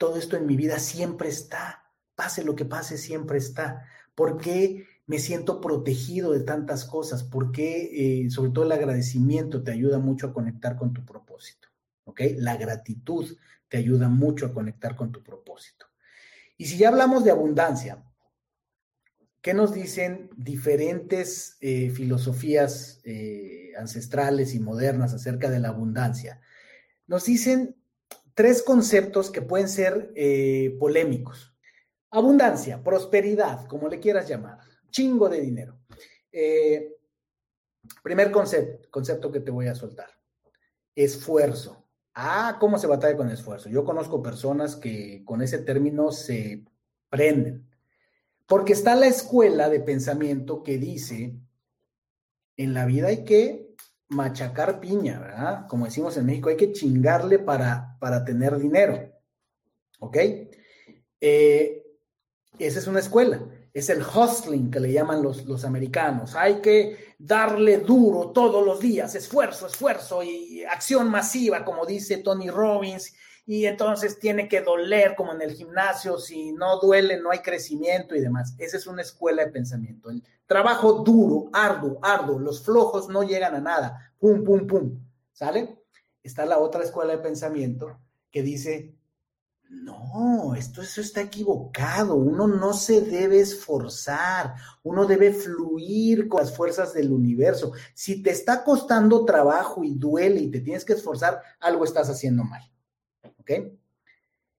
[0.04, 1.82] todo esto en mi vida siempre está?
[2.14, 3.86] Pase lo que pase, siempre está.
[4.14, 7.24] ¿Por qué me siento protegido de tantas cosas?
[7.24, 11.68] ¿Por qué, eh, sobre todo el agradecimiento, te ayuda mucho a conectar con tu propósito?
[12.04, 12.20] ¿Ok?
[12.36, 13.34] La gratitud
[13.66, 15.86] te ayuda mucho a conectar con tu propósito.
[16.58, 18.04] Y si ya hablamos de abundancia,
[19.40, 26.42] ¿qué nos dicen diferentes eh, filosofías eh, ancestrales y modernas acerca de la abundancia?
[27.06, 27.74] Nos dicen
[28.34, 31.56] tres conceptos que pueden ser eh, polémicos.
[32.10, 34.58] Abundancia, prosperidad, como le quieras llamar,
[34.90, 35.78] chingo de dinero.
[38.02, 40.10] primer concepto, concepto que te voy a soltar,
[40.94, 41.84] esfuerzo.
[42.14, 43.68] Ah, ¿cómo se batalla con esfuerzo?
[43.68, 46.64] Yo conozco personas que con ese término se
[47.08, 47.68] prenden.
[48.46, 51.34] Porque está la escuela de pensamiento que dice,
[52.56, 53.63] en la vida hay que
[54.08, 55.66] machacar piña, ¿verdad?
[55.68, 59.12] Como decimos en México, hay que chingarle para, para tener dinero.
[59.98, 60.16] ¿Ok?
[61.20, 61.82] Eh,
[62.58, 63.40] esa es una escuela
[63.74, 66.36] es el hustling que le llaman los, los americanos.
[66.36, 72.48] Hay que darle duro todos los días, esfuerzo, esfuerzo y acción masiva, como dice Tony
[72.48, 73.12] Robbins.
[73.46, 78.14] Y entonces tiene que doler como en el gimnasio, si no duele no hay crecimiento
[78.14, 78.54] y demás.
[78.58, 80.10] Esa es una escuela de pensamiento.
[80.10, 84.12] El trabajo duro, arduo, arduo, los flojos no llegan a nada.
[84.18, 84.98] Pum, pum, pum.
[85.32, 85.78] ¿Sale?
[86.22, 87.98] Está la otra escuela de pensamiento
[88.30, 88.94] que dice,
[89.68, 92.14] no, esto eso está equivocado.
[92.14, 97.72] Uno no se debe esforzar, uno debe fluir con las fuerzas del universo.
[97.94, 102.44] Si te está costando trabajo y duele y te tienes que esforzar, algo estás haciendo
[102.44, 102.62] mal.
[103.44, 103.72] ¿Ok?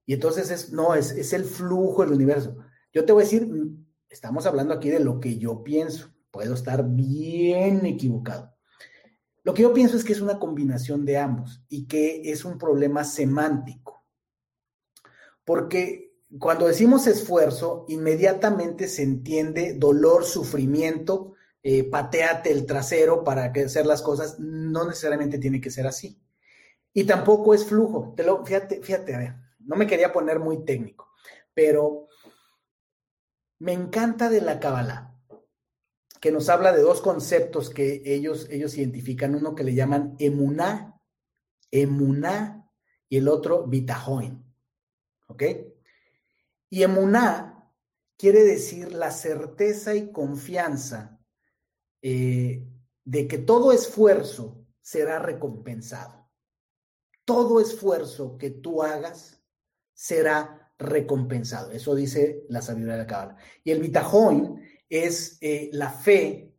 [0.06, 2.56] Y entonces es, no, es, es el flujo del universo.
[2.94, 3.48] Yo te voy a decir,
[4.10, 6.14] estamos hablando aquí de lo que yo pienso.
[6.32, 8.56] Puedo estar bien equivocado.
[9.44, 12.58] Lo que yo pienso es que es una combinación de ambos y que es un
[12.58, 13.96] problema semántico
[15.46, 23.86] porque cuando decimos esfuerzo, inmediatamente se entiende dolor, sufrimiento, eh, pateate el trasero para hacer
[23.86, 24.38] las cosas.
[24.40, 26.20] No necesariamente tiene que ser así.
[26.96, 28.14] Y tampoco es flujo.
[28.16, 31.12] Te lo, fíjate, fíjate, a ver, no me quería poner muy técnico,
[31.54, 32.08] pero
[33.60, 35.12] me encanta de la Kabbalah
[36.22, 41.00] que nos habla de dos conceptos que ellos, ellos identifican, uno que le llaman emuná,
[41.70, 42.72] emuná,
[43.10, 44.44] y el otro bitahoin.
[45.28, 45.44] ¿Ok?
[46.70, 47.72] Y emuná
[48.18, 51.20] quiere decir la certeza y confianza
[52.02, 52.66] eh,
[53.04, 56.25] de que todo esfuerzo será recompensado.
[57.26, 59.42] Todo esfuerzo que tú hagas
[59.94, 61.72] será recompensado.
[61.72, 63.38] Eso dice la sabiduría de la Cábala.
[63.64, 66.54] Y el bitajón es eh, la fe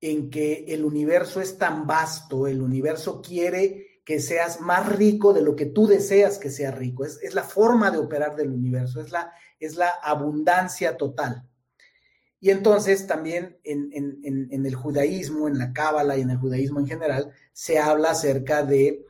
[0.00, 5.42] en que el universo es tan vasto, el universo quiere que seas más rico de
[5.42, 7.04] lo que tú deseas que sea rico.
[7.04, 9.32] Es, la forma de operar del universo, es la,
[10.02, 11.48] abundancia total.
[12.40, 17.32] Y entonces también en, el judaísmo, en la cábala y en el judaísmo en general,
[17.52, 19.06] se habla acerca de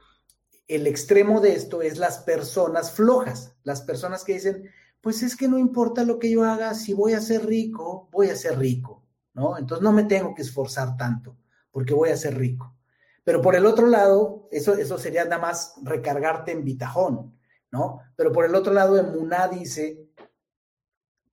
[0.69, 4.71] el extremo de esto es las personas flojas, las personas que dicen,
[5.01, 8.29] pues es que no importa lo que yo haga, si voy a ser rico, voy
[8.29, 9.59] a ser rico, ¿no?
[9.59, 11.37] Entonces no me tengo que esforzar tanto,
[11.71, 12.77] porque voy a ser rico.
[13.25, 17.39] Pero por el otro lado, eso, eso sería nada más recargarte en bitajón,
[17.71, 18.01] ¿no?
[18.17, 20.09] Pero por el otro lado, Emuná dice,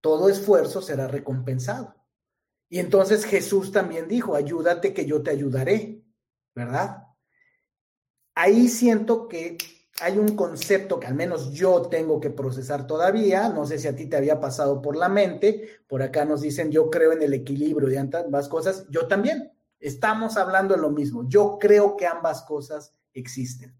[0.01, 1.95] todo esfuerzo será recompensado.
[2.69, 6.03] Y entonces Jesús también dijo, ayúdate que yo te ayudaré,
[6.53, 7.08] ¿verdad?
[8.39, 9.57] Ahí siento que
[10.01, 13.95] hay un concepto que al menos yo tengo que procesar todavía, no sé si a
[13.95, 17.33] ti te había pasado por la mente, por acá nos dicen yo creo en el
[17.33, 21.27] equilibrio de ambas cosas, yo también, Estamos hablando de lo mismo.
[21.27, 23.75] Yo creo que ambas cosas existen.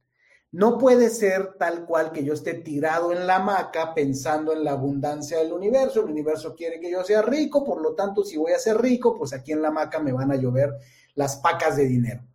[0.52, 4.72] No puede ser tal cual que yo esté tirado en la hamaca pensando en la
[4.72, 6.00] abundancia del universo.
[6.00, 9.16] El universo quiere que yo sea rico, por lo tanto, si voy a ser rico,
[9.16, 10.74] pues aquí en la hamaca me van a llover
[11.16, 12.26] las pacas de dinero.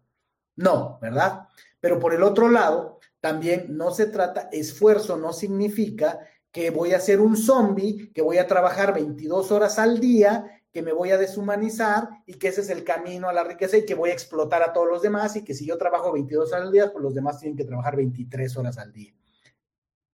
[0.56, 1.48] No, ¿verdad?
[1.84, 6.18] Pero por el otro lado, también no se trata, esfuerzo no significa
[6.50, 10.80] que voy a ser un zombie, que voy a trabajar 22 horas al día, que
[10.80, 13.94] me voy a deshumanizar y que ese es el camino a la riqueza y que
[13.94, 16.72] voy a explotar a todos los demás y que si yo trabajo 22 horas al
[16.72, 19.14] día, pues los demás tienen que trabajar 23 horas al día.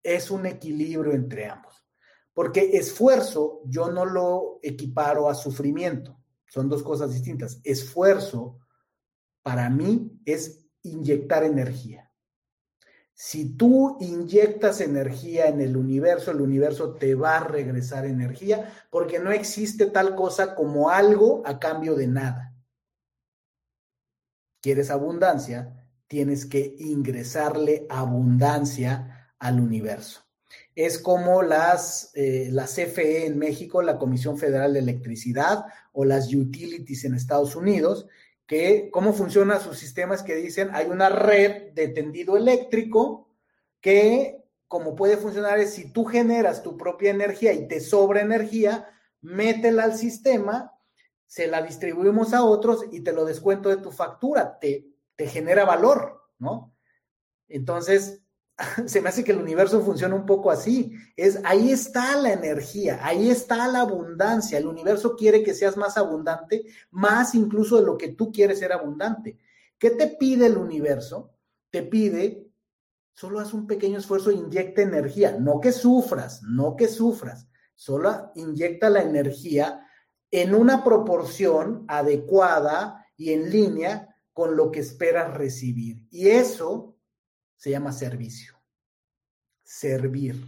[0.02, 1.86] Es un equilibrio entre ambos.
[2.34, 6.18] Porque esfuerzo yo no lo equiparo a sufrimiento.
[6.48, 7.60] Son dos cosas distintas.
[7.62, 8.58] Esfuerzo
[9.44, 12.10] para mí es inyectar energía.
[13.22, 19.18] Si tú inyectas energía en el universo, el universo te va a regresar energía porque
[19.18, 22.54] no existe tal cosa como algo a cambio de nada.
[24.62, 25.86] ¿Quieres abundancia?
[26.06, 30.22] Tienes que ingresarle abundancia al universo.
[30.74, 37.04] Es como las, eh, CFE en México, la Comisión Federal de Electricidad o las utilities
[37.04, 38.06] en Estados Unidos,
[38.51, 43.28] que cómo funciona sus sistemas que dicen hay una red de tendido eléctrico
[43.80, 48.88] que como puede funcionar es si tú generas tu propia energía y te sobra energía,
[49.20, 50.72] métela al sistema,
[51.26, 54.84] se la distribuimos a otros y te lo descuento de tu factura, te,
[55.14, 56.74] te genera valor, ¿no?
[57.46, 58.20] Entonces,
[58.86, 60.92] se me hace que el universo funciona un poco así.
[61.16, 64.58] Es ahí está la energía, ahí está la abundancia.
[64.58, 68.72] El universo quiere que seas más abundante, más incluso de lo que tú quieres ser
[68.72, 69.38] abundante.
[69.78, 71.32] ¿Qué te pide el universo?
[71.70, 72.50] Te pide
[73.20, 78.32] solo haz un pequeño esfuerzo e inyecta energía, no que sufras, no que sufras, solo
[78.34, 79.86] inyecta la energía
[80.30, 86.06] en una proporción adecuada y en línea con lo que esperas recibir.
[86.11, 86.89] Y eso
[87.61, 88.54] se llama servicio.
[89.62, 90.42] Servir.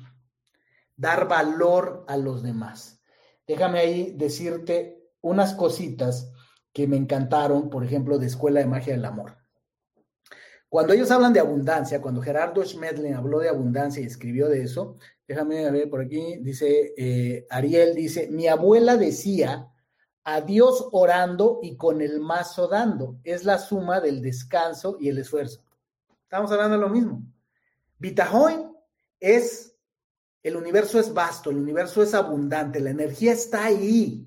[0.96, 3.02] Dar valor a los demás.
[3.46, 6.32] Déjame ahí decirte unas cositas
[6.72, 9.36] que me encantaron, por ejemplo, de Escuela de Magia del Amor.
[10.70, 14.96] Cuando ellos hablan de abundancia, cuando Gerardo Schmedlin habló de abundancia y escribió de eso,
[15.28, 19.68] déjame ver por aquí, dice eh, Ariel, dice, mi abuela decía,
[20.24, 25.18] a Dios orando y con el mazo dando, es la suma del descanso y el
[25.18, 25.62] esfuerzo.
[26.32, 27.22] Estamos hablando de lo mismo.
[27.98, 28.54] Vitajoy
[29.20, 29.76] es,
[30.42, 34.26] el universo es vasto, el universo es abundante, la energía está ahí.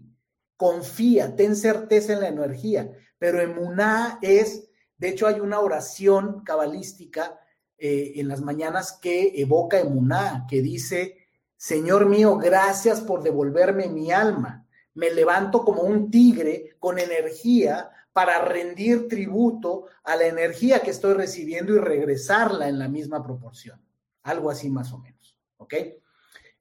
[0.55, 2.91] Confía, ten certeza en la energía.
[3.17, 7.39] Pero emuná es, de hecho hay una oración cabalística
[7.75, 11.27] eh, en las mañanas que evoca emuná, que dice,
[11.57, 14.67] Señor mío, gracias por devolverme mi alma.
[14.93, 21.15] Me levanto como un tigre con energía para rendir tributo a la energía que estoy
[21.15, 23.85] recibiendo y regresarla en la misma proporción.
[24.23, 25.37] Algo así más o menos.
[25.57, 25.73] ¿Ok?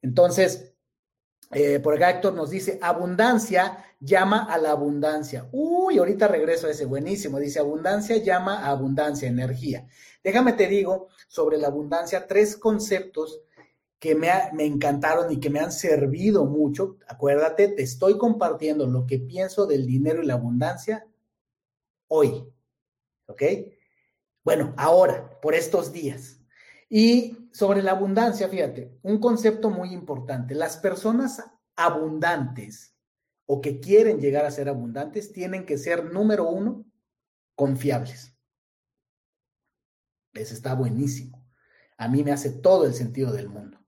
[0.02, 0.74] Entonces,
[1.52, 5.48] eh, por acá Héctor nos dice, abundancia llama a la abundancia.
[5.52, 7.38] Uy, ahorita regreso a ese, buenísimo.
[7.38, 9.86] Dice, abundancia llama a abundancia, energía.
[10.24, 13.42] Déjame te digo sobre la abundancia tres conceptos
[14.00, 16.96] que me, me, encantaron y que me han servido mucho.
[17.06, 21.06] Acuérdate, te estoy compartiendo lo que pienso del dinero y la abundancia
[22.08, 22.44] hoy.
[23.26, 23.42] ¿Ok?
[24.44, 26.40] Bueno, ahora, por estos días.
[26.88, 30.54] Y sobre la abundancia, fíjate, un concepto muy importante.
[30.54, 31.42] Las personas
[31.76, 32.94] abundantes
[33.46, 36.84] o que quieren llegar a ser abundantes tienen que ser, número uno,
[37.54, 38.36] confiables.
[40.32, 41.44] Eso está buenísimo.
[41.96, 43.78] A mí me hace todo el sentido del mundo.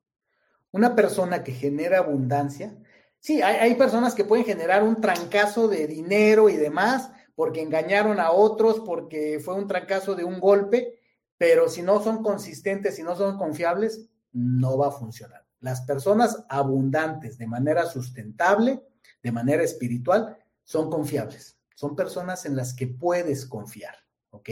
[0.71, 2.77] Una persona que genera abundancia,
[3.19, 8.18] sí, hay, hay personas que pueden generar un trancazo de dinero y demás, porque engañaron
[8.18, 10.99] a otros, porque fue un fracaso de un golpe,
[11.39, 15.47] pero si no son consistentes, si no son confiables, no va a funcionar.
[15.61, 18.82] Las personas abundantes de manera sustentable,
[19.22, 21.59] de manera espiritual, son confiables.
[21.74, 23.95] Son personas en las que puedes confiar,
[24.30, 24.49] ¿ok?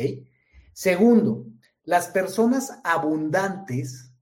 [0.75, 1.47] Segundo,
[1.85, 4.13] las personas abundantes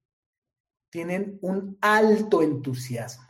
[0.89, 3.27] tienen un alto entusiasmo.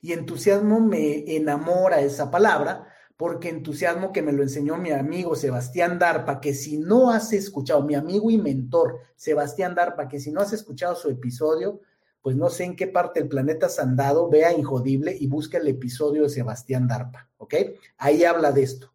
[0.00, 5.98] Y entusiasmo me enamora esa palabra porque entusiasmo que me lo enseñó mi amigo Sebastián
[5.98, 10.40] Darpa, que si no has escuchado, mi amigo y mentor Sebastián Darpa, que si no
[10.40, 11.80] has escuchado su episodio,
[12.22, 15.68] pues no sé en qué parte del planeta has andado, vea Injodible y busca el
[15.68, 17.54] episodio de Sebastián Darpa, ¿ok?
[17.98, 18.92] Ahí habla de esto.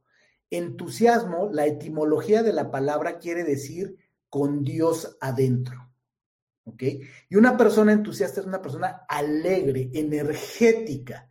[0.50, 3.96] Entusiasmo, la etimología de la palabra quiere decir
[4.30, 5.92] con Dios adentro,
[6.66, 6.84] ¿ok?
[7.30, 11.29] Y una persona entusiasta es una persona alegre, energética,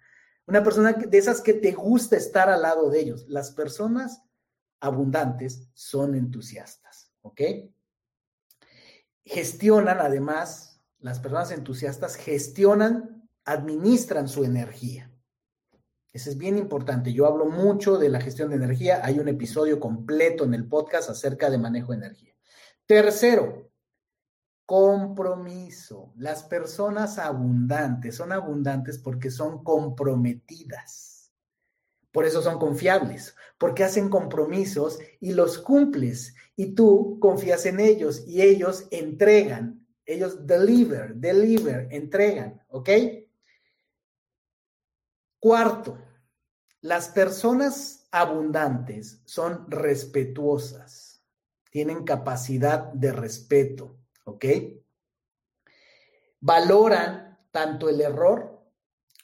[0.49, 3.27] una persona de esas que te gusta estar al lado de ellos.
[3.29, 4.23] Las personas
[4.81, 7.41] abundantes son entusiastas, ¿ok?
[9.25, 15.13] Gestionan además, las personas entusiastas gestionan, administran su energía.
[16.15, 17.13] Eso es bien importante.
[17.13, 19.03] Yo hablo mucho de la gestión de energía.
[19.05, 22.35] Hay un episodio completo en el podcast acerca de manejo de energía.
[22.87, 23.68] Tercero,
[24.69, 26.13] compromiso.
[26.19, 31.33] Las personas abundantes son abundantes porque son comprometidas.
[32.13, 38.25] Por eso son confiables, porque hacen compromisos y los cumples y tú confías en ellos
[38.27, 42.91] y ellos entregan, ellos deliver, deliver, entregan, ¿ok?
[45.39, 45.97] Cuarto,
[46.83, 51.23] las personas abundantes son respetuosas,
[51.71, 53.98] tienen capacidad de respeto,
[54.29, 54.45] ¿ok?
[56.41, 58.63] Valoran tanto el error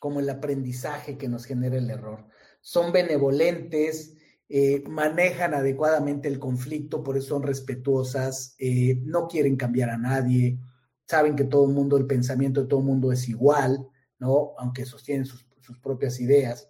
[0.01, 2.27] como el aprendizaje que nos genera el error.
[2.61, 4.17] Son benevolentes,
[4.49, 10.59] eh, manejan adecuadamente el conflicto, por eso son respetuosas, eh, no quieren cambiar a nadie,
[11.07, 13.89] saben que todo el mundo, el pensamiento de todo el mundo es igual,
[14.19, 14.53] ¿no?
[14.59, 15.45] Aunque sostienen sus
[15.83, 16.69] propias ideas.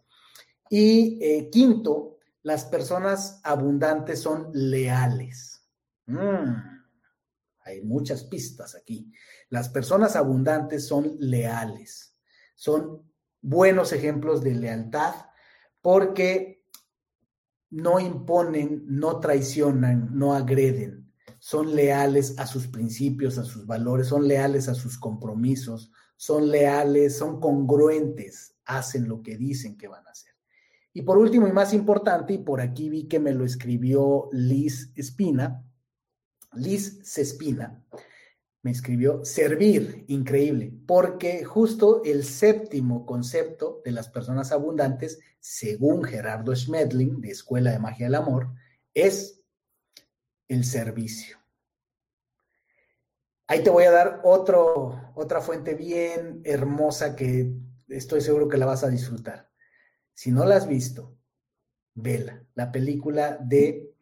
[0.71, 5.63] Y eh, quinto, las personas abundantes son leales.
[6.07, 6.74] Mm,
[7.65, 9.11] hay muchas pistas aquí.
[9.49, 12.17] Las personas abundantes son leales.
[12.55, 13.03] Son
[13.41, 15.15] buenos ejemplos de lealtad
[15.81, 16.65] porque
[17.71, 21.13] no imponen, no traicionan, no agreden.
[21.39, 27.19] Son leales a sus principios, a sus valores, son leales a sus compromisos, son leales,
[27.19, 30.33] son congruentes hacen lo que dicen que van a hacer.
[30.93, 34.93] Y por último y más importante, y por aquí vi que me lo escribió Liz
[34.95, 35.64] Espina,
[36.57, 37.85] Liz Cespina,
[38.63, 46.57] me escribió servir, increíble, porque justo el séptimo concepto de las personas abundantes, según Gerardo
[46.57, 48.55] Schmedling, de Escuela de Magia del Amor,
[48.95, 49.43] es
[50.49, 51.37] el servicio.
[53.47, 57.53] Ahí te voy a dar otro, otra fuente bien hermosa que
[57.89, 59.51] estoy seguro que la vas a disfrutar.
[60.15, 61.15] Si no la has visto,
[61.93, 63.95] vela, la película de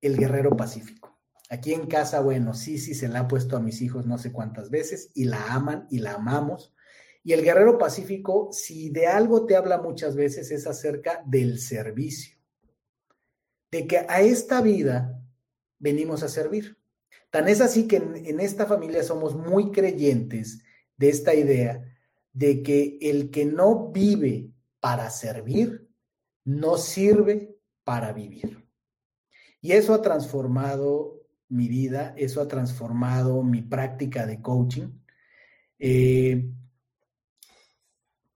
[0.00, 1.09] El Guerrero Pacífico.
[1.52, 4.30] Aquí en casa, bueno, sí, sí, se la ha puesto a mis hijos no sé
[4.30, 6.72] cuántas veces y la aman y la amamos.
[7.24, 12.38] Y el Guerrero Pacífico, si de algo te habla muchas veces, es acerca del servicio.
[13.72, 15.20] De que a esta vida
[15.80, 16.78] venimos a servir.
[17.30, 20.62] Tan es así que en, en esta familia somos muy creyentes
[20.96, 21.84] de esta idea
[22.32, 25.90] de que el que no vive para servir,
[26.44, 28.64] no sirve para vivir.
[29.60, 31.19] Y eso ha transformado
[31.50, 34.88] mi vida, eso ha transformado mi práctica de coaching.
[35.78, 36.50] Eh,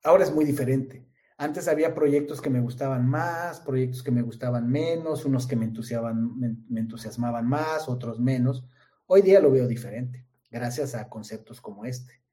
[0.03, 1.07] ahora es muy diferente.
[1.37, 5.65] Antes había proyectos que me gustaban más, proyectos que me gustaban menos, unos que me
[5.65, 8.69] entusiasmaban más, otros menos.
[9.07, 12.24] Hoy día lo veo diferente, gracias a conceptos como este.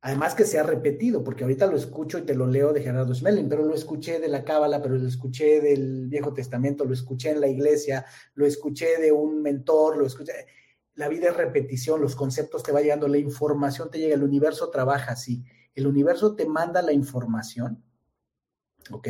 [0.00, 3.12] Además que se ha repetido, porque ahorita lo escucho y te lo leo de Gerardo
[3.12, 7.30] Schmeling, pero lo escuché de la Cábala, pero lo escuché del Viejo Testamento, lo escuché
[7.30, 10.32] en la iglesia, lo escuché de un mentor, lo escuché.
[10.94, 14.70] La vida es repetición, los conceptos te va llegando, la información te llega, el universo
[14.70, 15.44] trabaja así.
[15.74, 17.82] El universo te manda la información,
[18.90, 19.08] ¿ok?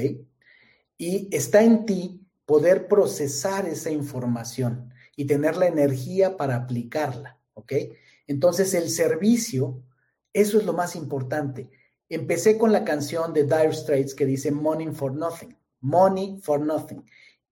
[0.96, 7.72] Y está en ti poder procesar esa información y tener la energía para aplicarla, ¿ok?
[8.26, 9.82] Entonces el servicio
[10.40, 11.70] eso es lo más importante.
[12.08, 17.04] Empecé con la canción de Dire Straits que dice Money for Nothing, Money for Nothing.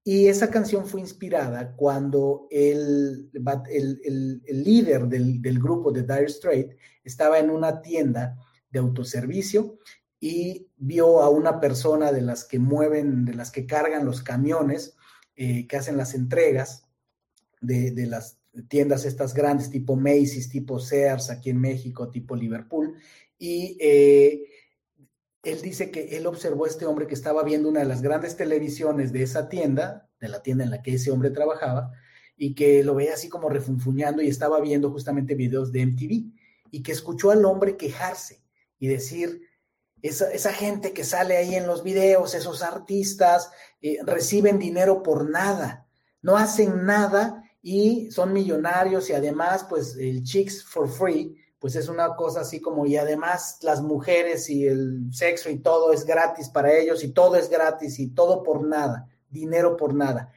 [0.03, 3.29] Y esa canción fue inspirada cuando el,
[3.69, 8.37] el, el, líder del, del, grupo de Dire Straits estaba en una tienda
[8.69, 9.79] de autoservicio
[10.19, 14.95] y vio a una persona de las que mueven, de las que cargan los camiones,
[15.35, 16.87] eh, que hacen las entregas
[17.59, 22.95] de, de, las, tiendas estas grandes, tipo Macy's, tipo Sears aquí en México, tipo Liverpool.
[23.37, 24.47] Y eh,
[25.43, 28.35] él dice que él observó a este hombre que estaba viendo una de las grandes
[28.35, 31.91] televisiones de esa tienda, de la tienda en la que ese hombre trabajaba,
[32.35, 36.31] y que lo veía así como refunfuñando y estaba viendo justamente videos de MTV,
[36.71, 38.43] y que escuchó al hombre quejarse
[38.79, 39.41] y decir,
[40.01, 43.49] esa, esa gente que sale ahí en los videos, esos artistas,
[43.81, 45.87] eh, reciben dinero por nada,
[46.21, 47.36] no hacen nada
[47.69, 52.61] y son millonarios y además, pues el Chicks for Free, pues es una cosa así
[52.61, 57.09] como, y además las mujeres y el sexo y todo es gratis para ellos y
[57.09, 60.31] todo es gratis y todo por nada, dinero por nada.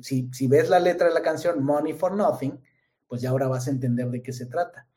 [0.00, 2.60] Si, si ves la letra de la canción Money for Nothing,
[3.06, 4.88] pues ya ahora vas a entender de qué se trata.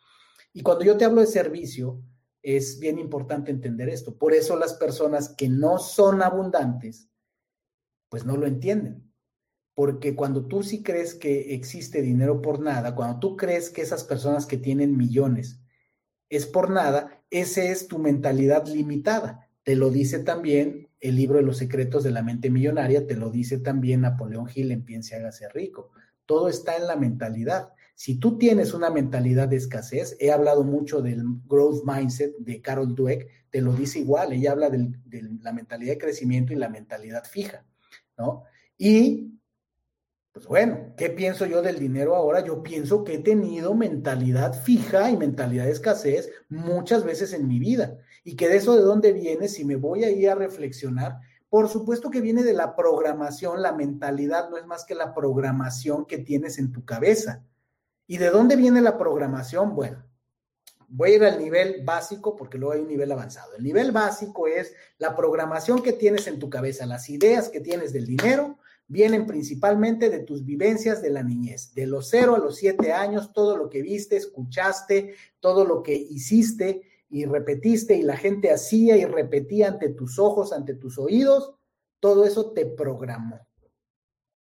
[0.52, 2.02] Y cuando yo te hablo de servicio,
[2.42, 4.18] es bien importante entender esto.
[4.18, 7.10] Por eso las personas que no son abundantes,
[8.10, 9.09] pues no lo entienden
[9.80, 14.04] porque cuando tú sí crees que existe dinero por nada, cuando tú crees que esas
[14.04, 15.62] personas que tienen millones
[16.28, 19.48] es por nada, esa es tu mentalidad limitada.
[19.64, 23.30] Te lo dice también el libro de los secretos de la mente millonaria, te lo
[23.30, 25.92] dice también Napoleón Hill en Piense hágase rico.
[26.26, 27.70] Todo está en la mentalidad.
[27.96, 32.94] Si tú tienes una mentalidad de escasez, he hablado mucho del growth mindset de Carol
[32.96, 37.24] Dweck, te lo dice igual, ella habla de la mentalidad de crecimiento y la mentalidad
[37.24, 37.64] fija,
[38.18, 38.44] ¿no?
[38.78, 39.39] Y,
[40.40, 42.40] pues bueno, ¿qué pienso yo del dinero ahora?
[42.40, 47.60] Yo pienso que he tenido mentalidad fija y mentalidad de escasez muchas veces en mi
[47.60, 47.98] vida.
[48.24, 51.18] Y que de eso de dónde viene, si me voy a ir a reflexionar,
[51.50, 56.06] por supuesto que viene de la programación, la mentalidad no es más que la programación
[56.06, 57.44] que tienes en tu cabeza.
[58.08, 59.76] ¿Y de dónde viene la programación?
[59.76, 60.06] Bueno,
[60.88, 63.58] voy a ir al nivel básico porque luego hay un nivel avanzado.
[63.58, 67.92] El nivel básico es la programación que tienes en tu cabeza, las ideas que tienes
[67.92, 68.58] del dinero
[68.90, 73.32] vienen principalmente de tus vivencias de la niñez, de los cero a los siete años,
[73.32, 78.98] todo lo que viste, escuchaste, todo lo que hiciste y repetiste y la gente hacía
[78.98, 81.54] y repetía ante tus ojos, ante tus oídos,
[82.00, 83.40] todo eso te programó.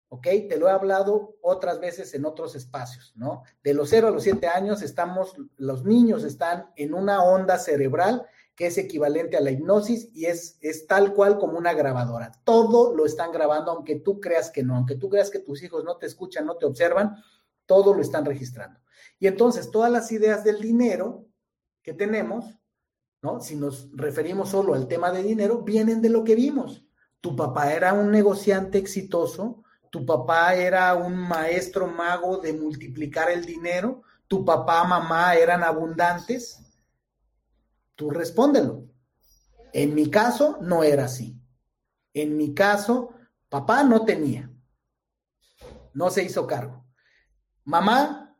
[0.09, 0.27] ¿ok?
[0.49, 3.43] Te lo he hablado otras veces en otros espacios, ¿no?
[3.63, 8.27] De los 0 a los 7 años estamos, los niños están en una onda cerebral
[8.59, 12.33] que es equivalente a la hipnosis y es, es tal cual como una grabadora.
[12.43, 15.85] Todo lo están grabando, aunque tú creas que no, aunque tú creas que tus hijos
[15.85, 17.23] no te escuchan, no te observan,
[17.67, 18.81] todo lo están registrando.
[19.21, 21.25] Y entonces todas las ideas del dinero
[21.83, 22.59] que tenemos,
[23.23, 23.41] ¿no?
[23.41, 26.85] Si nos referimos solo al tema de dinero, vienen de lo que vimos.
[27.21, 33.45] Tu papá era un negociante exitoso, tu papá era un maestro mago de multiplicar el
[33.45, 36.68] dinero, tu papá, mamá eran abundantes,
[37.99, 38.85] tú respóndelo.
[39.73, 41.37] En mi caso no era así.
[42.15, 43.13] En mi caso,
[43.49, 44.51] papá no tenía,
[45.93, 46.87] no se hizo cargo.
[47.65, 48.37] Mamá,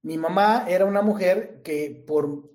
[0.00, 2.50] mi mamá era una mujer que por,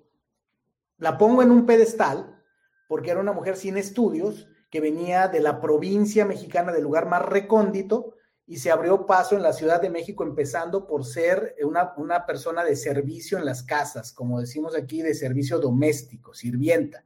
[0.98, 2.42] la pongo en un pedestal,
[2.88, 7.22] porque era una mujer sin estudios, que venía de la provincia mexicana, del lugar más
[7.22, 8.16] recóndito,
[8.52, 12.62] y se abrió paso en la Ciudad de México, empezando por ser una, una persona
[12.62, 17.02] de servicio en las casas, como decimos aquí, de servicio doméstico, sirvienta,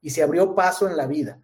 [0.00, 1.42] y se abrió paso en la vida.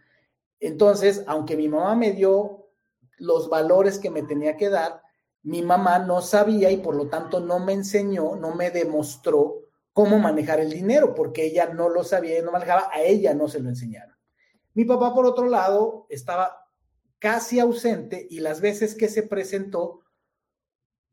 [0.61, 2.71] Entonces, aunque mi mamá me dio
[3.19, 5.03] los valores que me tenía que dar,
[5.43, 9.59] mi mamá no sabía y por lo tanto no me enseñó, no me demostró
[9.93, 13.47] cómo manejar el dinero, porque ella no lo sabía y no manejaba, a ella no
[13.49, 14.17] se lo enseñaron.
[14.73, 16.64] Mi papá, por otro lado, estaba
[17.25, 20.03] casi ausente y las veces que se presentó,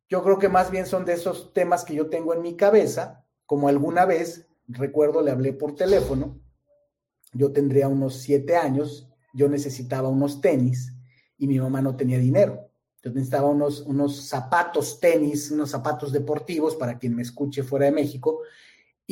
[0.09, 3.26] yo creo que más bien son de esos temas que yo tengo en mi cabeza,
[3.45, 6.38] como alguna vez, recuerdo, le hablé por teléfono,
[7.32, 10.91] yo tendría unos siete años, yo necesitaba unos tenis
[11.38, 12.70] y mi mamá no tenía dinero.
[13.01, 17.93] Yo necesitaba unos, unos zapatos tenis, unos zapatos deportivos para quien me escuche fuera de
[17.93, 18.41] México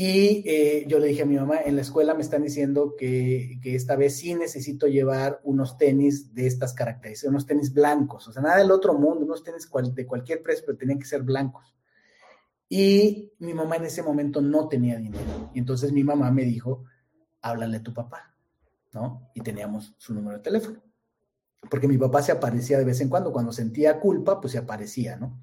[0.02, 3.60] y eh, yo le dije a mi mamá, en la escuela me están diciendo que,
[3.66, 8.42] esta vez sí necesito llevar unos tenis de estas características, unos tenis blancos, o sea,
[8.42, 11.76] nada del otro mundo, unos tenis de cualquier precio, pero tenían que ser blancos.
[12.70, 15.52] Y mi mamá en ese momento no tenía dinero.
[15.54, 16.86] Y entonces mi mamá me dijo,
[17.42, 18.34] háblale a tu papá,
[18.94, 19.30] ¿no?
[19.34, 20.82] Y teníamos su número de teléfono.
[21.70, 25.18] Porque mi papá se aparecía de vez en cuando, cuando sentía culpa, pues se aparecía,
[25.18, 25.42] ¿no?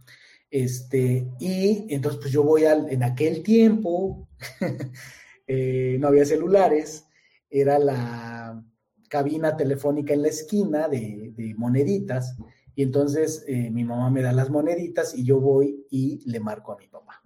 [0.50, 4.28] Este, y entonces pues yo voy al, en aquel tiempo,
[5.46, 7.06] eh, no había celulares,
[7.50, 8.64] era la
[9.08, 12.36] cabina telefónica en la esquina de, moneditas,
[12.74, 16.72] y entonces eh, mi mamá me da las moneditas y yo voy y le marco
[16.72, 17.22] a mi papá.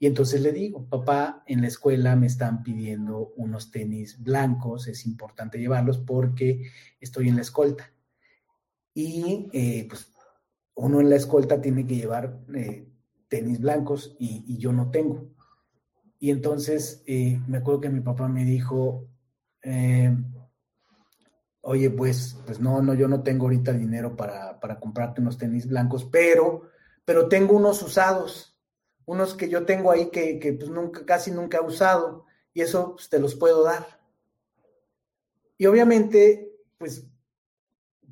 [0.00, 5.04] Y entonces le digo, papá, en la escuela me están pidiendo unos tenis blancos, es
[5.06, 6.62] importante llevarlos porque
[7.00, 7.92] estoy en la escolta.
[8.94, 10.12] Y eh, pues
[10.78, 12.88] uno en la escolta tiene que llevar eh,
[13.28, 15.28] tenis blancos y, yo no tengo.
[16.20, 19.08] Y entonces eh, me acuerdo que mi papá me dijo,
[19.62, 20.16] eh,
[21.62, 26.04] oye, pues, pues no, no, yo no tengo ahorita dinero para, comprarte unos tenis blancos,
[26.04, 26.62] pero,
[27.04, 28.56] pero tengo unos usados,
[29.04, 32.24] unos que yo tengo ahí que, que pues nunca, casi nunca he usado,
[32.54, 33.84] y eso pues, te los puedo dar.
[35.56, 37.07] Y obviamente, pues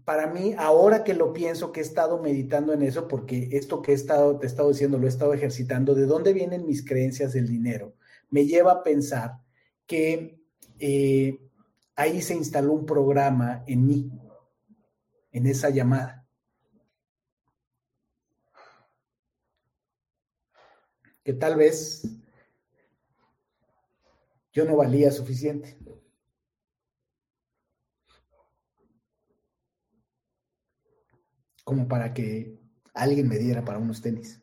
[0.07, 3.91] para mí, ahora que lo pienso, que he estado meditando en eso, porque esto que
[3.91, 7.33] he estado, te he estado diciendo, lo he estado ejercitando, de dónde vienen mis creencias
[7.33, 7.93] del dinero,
[8.31, 9.41] me lleva a pensar
[9.85, 10.41] que
[10.79, 11.41] eh,
[11.97, 14.13] ahí se instaló un programa en mí,
[15.33, 16.25] en esa llamada.
[21.25, 22.07] Que tal vez
[24.53, 25.77] yo no valía suficiente.
[31.67, 32.61] Como para que
[32.95, 34.41] alguien me diera para unos tenis.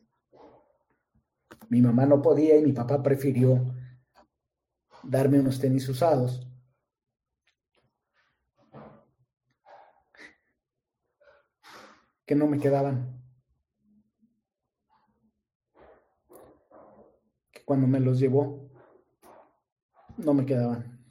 [1.70, 3.74] Mi mamá no podía y mi papá prefirió
[5.02, 6.46] darme unos tenis usados.
[12.26, 13.22] que no me quedaban.
[17.64, 18.70] cuando me los llevó,
[20.18, 21.02] no me quedaban.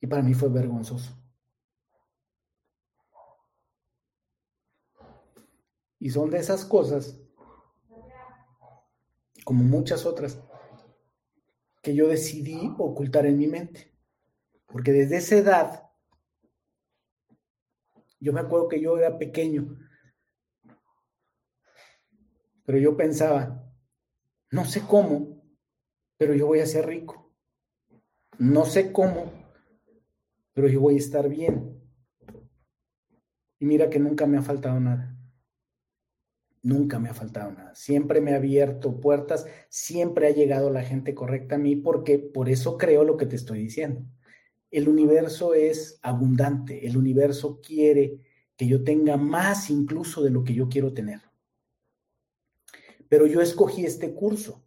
[0.00, 1.25] Y para mí fue vergonzoso.
[6.06, 7.18] Y son de esas cosas,
[9.42, 10.40] como muchas otras,
[11.82, 13.92] que yo decidí ocultar en mi mente.
[14.66, 15.90] Porque desde esa edad,
[18.20, 19.80] yo me acuerdo que yo era pequeño,
[22.64, 23.68] pero yo pensaba,
[24.52, 25.42] no sé cómo,
[26.16, 27.34] pero yo voy a ser rico.
[28.38, 29.32] No sé cómo,
[30.52, 31.82] pero yo voy a estar bien.
[33.58, 35.15] Y mira que nunca me ha faltado nada.
[36.66, 37.72] Nunca me ha faltado nada.
[37.76, 42.48] Siempre me ha abierto puertas, siempre ha llegado la gente correcta a mí porque por
[42.48, 44.04] eso creo lo que te estoy diciendo.
[44.72, 48.18] El universo es abundante, el universo quiere
[48.56, 51.20] que yo tenga más incluso de lo que yo quiero tener.
[53.08, 54.66] Pero yo escogí este curso.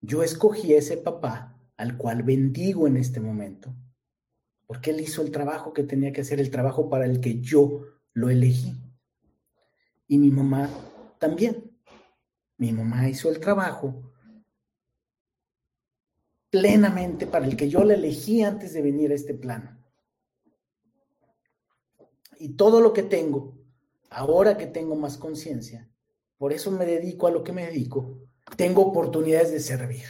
[0.00, 3.74] Yo escogí ese papá al cual bendigo en este momento,
[4.64, 7.80] porque él hizo el trabajo que tenía que hacer, el trabajo para el que yo
[8.12, 8.76] lo elegí.
[10.06, 10.70] Y mi mamá
[11.20, 11.70] también.
[12.56, 14.10] Mi mamá hizo el trabajo
[16.50, 19.78] plenamente para el que yo la elegí antes de venir a este plano.
[22.38, 23.54] Y todo lo que tengo,
[24.08, 25.88] ahora que tengo más conciencia,
[26.38, 28.18] por eso me dedico a lo que me dedico,
[28.56, 30.04] tengo oportunidades de servir.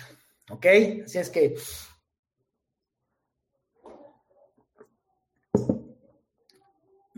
[0.48, 0.66] ¿Ok?
[1.04, 1.56] Así es que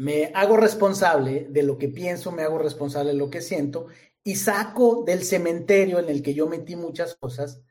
[0.03, 3.87] me hago responsable de lo que pienso, me hago responsable de lo que siento
[4.25, 7.63] y saco del cementerio en el que yo metí muchas cosas,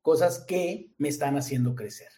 [0.00, 2.12] cosas que me están haciendo crecer.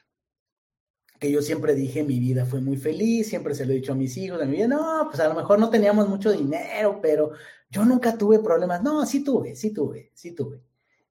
[1.18, 3.96] Que yo siempre dije, mi vida fue muy feliz, siempre se lo he dicho a
[3.96, 7.32] mis hijos, a mi vida, no, pues a lo mejor no teníamos mucho dinero, pero
[7.70, 8.82] yo nunca tuve problemas.
[8.82, 10.60] No, sí tuve, sí tuve, sí tuve.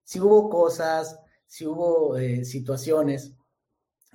[0.03, 3.34] Sí hubo cosas, sí hubo eh, situaciones,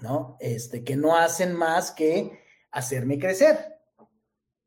[0.01, 0.37] ¿no?
[0.39, 3.76] Este, que no hacen más que hacerme crecer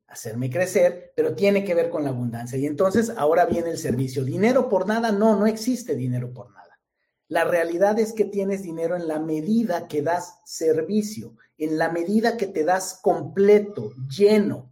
[0.09, 2.57] hacerme crecer, pero tiene que ver con la abundancia.
[2.57, 4.23] Y entonces ahora viene el servicio.
[4.23, 6.79] Dinero por nada, no, no existe dinero por nada.
[7.27, 12.37] La realidad es que tienes dinero en la medida que das servicio, en la medida
[12.37, 14.71] que te das completo, lleno.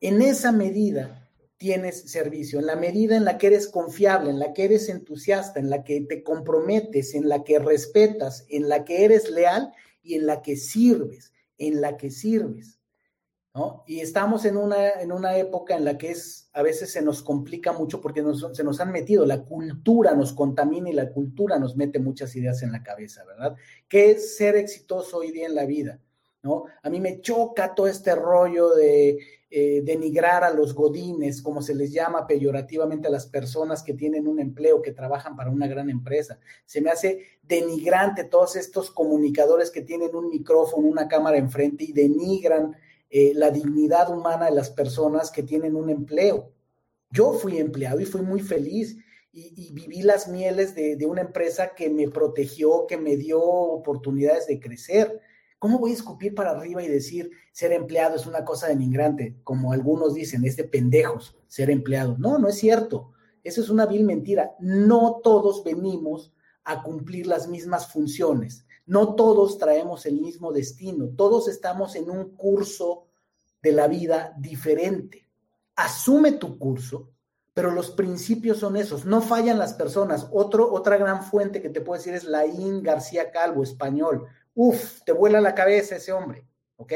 [0.00, 4.52] En esa medida tienes servicio, en la medida en la que eres confiable, en la
[4.52, 9.04] que eres entusiasta, en la que te comprometes, en la que respetas, en la que
[9.04, 9.72] eres leal
[10.04, 12.77] y en la que sirves, en la que sirves.
[13.86, 17.22] Y estamos en una, en una época en la que es, a veces se nos
[17.22, 21.76] complica mucho porque se nos han metido, la cultura nos contamina y la cultura nos
[21.76, 23.56] mete muchas ideas en la cabeza, ¿verdad?
[23.88, 26.00] ¿Qué es ser exitoso hoy día en la vida?
[26.42, 26.64] ¿No?
[26.82, 29.18] A mí me choca todo este rollo de
[29.50, 34.28] eh, denigrar a los godines, como se les llama peyorativamente a las personas que tienen
[34.28, 36.38] un empleo, que trabajan para una gran empresa.
[36.64, 41.92] Se me hace denigrante todos estos comunicadores que tienen un micrófono, una cámara enfrente y
[41.92, 42.76] denigran
[43.10, 46.52] eh, la dignidad humana de las personas que tienen un empleo.
[47.10, 48.98] Yo fui empleado y fui muy feliz
[49.32, 54.60] y, viví las mieles de, una empresa que me protegió, que me dio oportunidades de
[54.60, 55.20] crecer.
[55.58, 59.36] ¿Cómo voy a escupir para arriba y decir ser empleado es una cosa de migrante?
[59.44, 62.16] Como algunos dicen, es de pendejos ser empleado.
[62.18, 63.12] No, no es cierto.
[63.42, 64.54] Eso es una vil mentira.
[64.60, 66.34] No todos venimos
[66.64, 68.66] a cumplir las mismas funciones.
[68.88, 73.04] No todos traemos el mismo destino, todos estamos en un curso
[73.60, 75.28] de la vida diferente.
[75.76, 77.10] Asume tu curso,
[77.52, 80.26] pero los principios son esos, no fallan las personas.
[80.32, 84.26] Otro, otra gran fuente que te puedo decir es Laín García Calvo, español.
[84.54, 86.92] Uf, te vuela la cabeza ese hombre, ¿ok?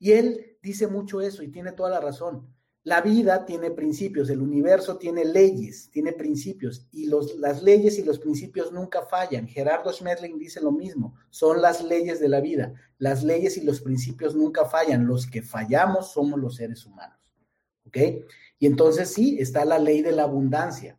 [0.00, 2.52] Y él dice mucho eso y tiene toda la razón.
[2.90, 8.02] La vida tiene principios, el universo tiene leyes, tiene principios y los, las leyes y
[8.02, 9.46] los principios nunca fallan.
[9.46, 12.74] Gerardo Schmetling dice lo mismo, son las leyes de la vida.
[12.98, 17.16] Las leyes y los principios nunca fallan, los que fallamos somos los seres humanos.
[17.86, 17.96] ¿Ok?
[18.58, 20.98] Y entonces sí, está la ley de la abundancia,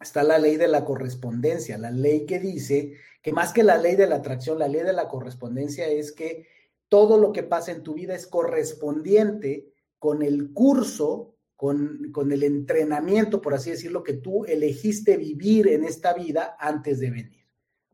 [0.00, 3.94] está la ley de la correspondencia, la ley que dice que más que la ley
[3.94, 6.48] de la atracción, la ley de la correspondencia es que
[6.88, 9.71] todo lo que pasa en tu vida es correspondiente
[10.02, 15.84] con el curso, con, con, el entrenamiento, por así decirlo, que tú elegiste vivir en
[15.84, 17.46] esta vida antes de venir.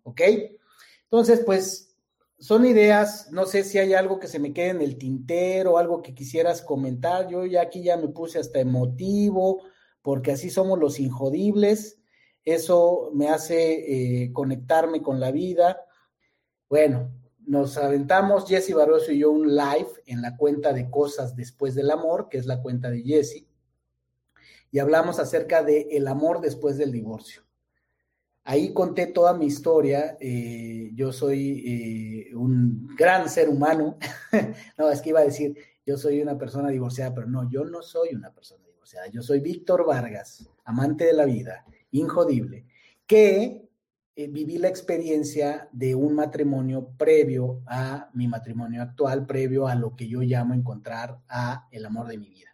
[0.04, 0.22] ¿Ok?
[1.02, 1.94] Entonces, pues
[2.38, 6.00] son ideas, no sé si hay algo que se me quede en el tintero, algo
[6.00, 7.28] que quisieras comentar.
[7.28, 9.64] Yo ya aquí ya me puse hasta emotivo,
[10.00, 12.00] porque así somos los injodibles.
[12.42, 15.84] Eso me hace eh, conectarme con la vida.
[16.70, 17.12] Bueno,
[17.48, 21.90] nos aventamos Jesse Barroso y yo un live en la cuenta de Cosas Después del
[21.90, 23.46] Amor, que es la cuenta de Jesse,
[24.70, 27.42] y hablamos acerca de el amor después del divorcio.
[28.44, 30.18] Ahí conté toda mi historia.
[30.20, 33.96] Eh, yo soy eh, un gran ser humano.
[34.78, 37.80] no, es que iba a decir, yo soy una persona divorciada, pero no, yo no
[37.80, 39.06] soy una persona divorciada.
[39.08, 42.66] Yo soy Víctor Vargas, amante de la vida, injodible,
[43.06, 43.67] que
[44.18, 49.94] eh, viví la experiencia de un matrimonio previo a mi matrimonio actual, previo a lo
[49.94, 52.48] que yo llamo encontrar a el amor de mi vida.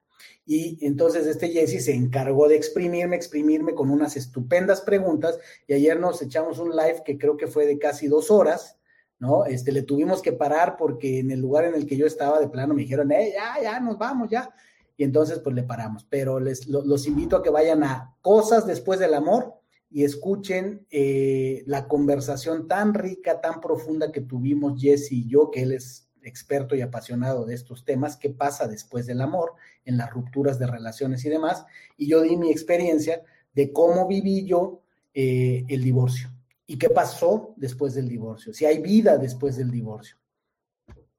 [0.45, 5.99] Y entonces este Jesse se encargó de exprimirme, exprimirme con unas estupendas preguntas y ayer
[5.99, 8.77] nos echamos un live que creo que fue de casi dos horas,
[9.19, 9.47] ¿no?
[9.47, 12.49] Este, le tuvimos que parar porque en el lugar en el que yo estaba de
[12.49, 14.55] plano me dijeron, eh, ya, ya, nos vamos, ya.
[14.99, 19.01] Y entonces pues le paramos, pero les los invito a que vayan a Cosas después
[19.01, 19.54] del amor
[19.95, 25.63] y escuchen eh, la conversación tan rica, tan profunda que tuvimos Jesse y yo, que
[25.63, 29.53] él es experto y apasionado de estos temas, qué pasa después del amor,
[29.85, 31.65] en las rupturas de relaciones y demás.
[31.97, 33.23] Y yo di mi experiencia
[33.55, 34.83] de cómo viví yo
[35.15, 36.29] eh, el divorcio
[36.67, 40.17] y qué pasó después del divorcio, si hay vida después del divorcio.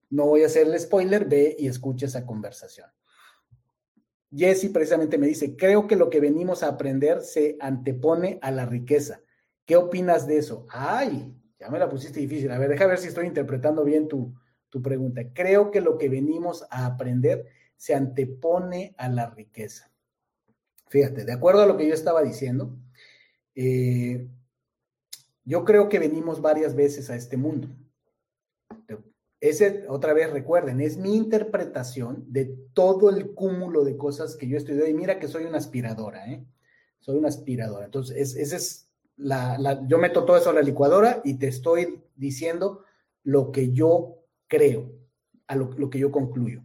[0.10, 2.90] No voy a hacerle spoiler, ve y escucha esa conversación.
[4.36, 8.66] Jesse precisamente me dice, creo que lo que venimos a aprender se antepone a la
[8.66, 9.22] riqueza.
[9.66, 10.66] ¿Qué opinas de eso?
[10.70, 12.52] Ay, ya me la pusiste difícil.
[12.52, 14.34] A ver, deja ver si estoy interpretando bien tu,
[14.84, 15.22] pregunta.
[15.34, 17.46] Creo que lo que venimos a aprender
[17.78, 19.90] se antepone a la riqueza.
[20.90, 22.78] Fíjate, de acuerdo a lo que yo estaba diciendo,
[23.56, 24.28] eh,
[25.46, 27.70] yo creo que venimos varias veces a este mundo.
[29.50, 34.58] Ese, otra vez recuerden, es mi interpretación de todo el cúmulo de cosas que yo
[34.58, 34.90] estudié.
[34.90, 36.44] Y mira que soy una aspiradora, ¿eh?
[37.00, 37.86] Soy una aspiradora.
[37.86, 42.86] Entonces, ese es la, yo meto todo eso a la licuadora y te estoy diciendo
[43.22, 44.92] lo que yo creo,
[45.46, 46.64] a lo, lo que yo concluyo.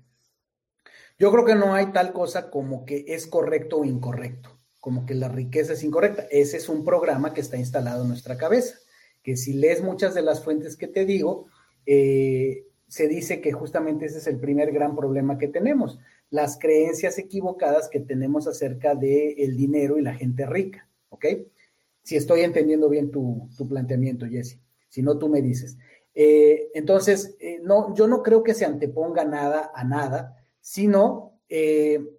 [1.18, 5.14] Yo creo que no hay tal cosa como que es correcto o incorrecto, como que
[5.14, 6.26] la riqueza es incorrecta.
[6.30, 8.78] Ese es un programa que está instalado en nuestra cabeza,
[9.22, 11.44] que si lees muchas de las fuentes que te digo,
[11.84, 17.18] eh, se dice que justamente ese es el primer gran problema que tenemos, las creencias
[17.18, 21.26] equivocadas que tenemos acerca del el dinero y la gente rica, ¿ok?
[22.02, 25.78] Si estoy entendiendo bien tu, planteamiento, Jesse, si no, tú me dices.
[26.16, 32.16] Eh, entonces, eh, no, yo no creo que se anteponga nada a nada, sino que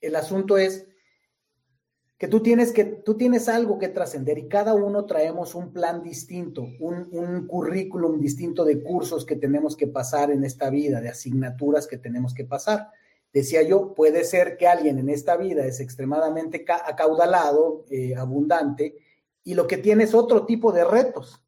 [0.00, 0.86] el asunto es
[2.24, 6.02] que tú tienes que tú tienes algo que trascender y cada uno traemos un plan
[6.02, 11.10] distinto, un, un, currículum distinto de cursos que tenemos que pasar en esta vida, de
[11.10, 12.88] asignaturas que tenemos que pasar.
[13.30, 18.96] Decía yo, puede ser que alguien en esta vida es extremadamente acaudalado, eh, abundante,
[19.42, 21.44] y lo que tiene es otro tipo de retos.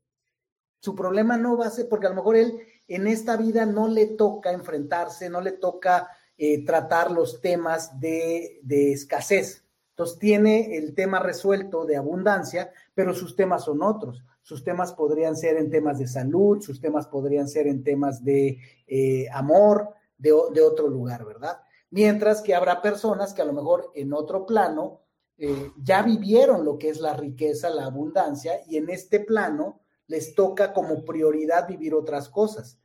[0.80, 3.88] Su problema no va a ser, porque a lo mejor él en esta vida no
[3.88, 9.65] le toca enfrentarse, no le toca eh, tratar los temas de, de escasez
[9.97, 14.22] entonces tiene el tema resuelto de abundancia, pero sus temas son otros.
[14.42, 18.59] Sus temas podrían ser en temas de salud, sus temas podrían ser en temas de
[18.86, 21.62] eh, amor, de, otro lugar, ¿verdad?
[21.88, 25.01] Mientras que habrá personas que a lo mejor en otro plano
[25.38, 30.34] eh, ya vivieron lo que es la riqueza, la abundancia, y en este plano les
[30.34, 32.78] toca como prioridad vivir otras cosas.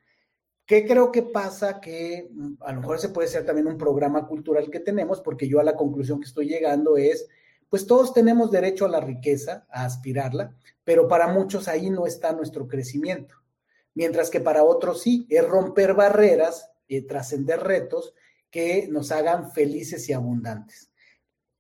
[0.72, 1.82] ¿Qué creo que pasa?
[1.82, 5.50] Que mm, a lo mejor se puede ser también un programa cultural que tenemos, porque
[5.50, 7.28] yo a la conclusión que estoy llegando es,
[7.68, 10.56] pues todos tenemos derecho a la riqueza, a aspirarla,
[10.86, 13.36] pero para muchos ahí no está nuestro crecimiento.
[13.96, 18.14] Mientras que para otros sí, es romper barreras, y trascender retos
[18.50, 20.90] que nos hagan felices y abundantes.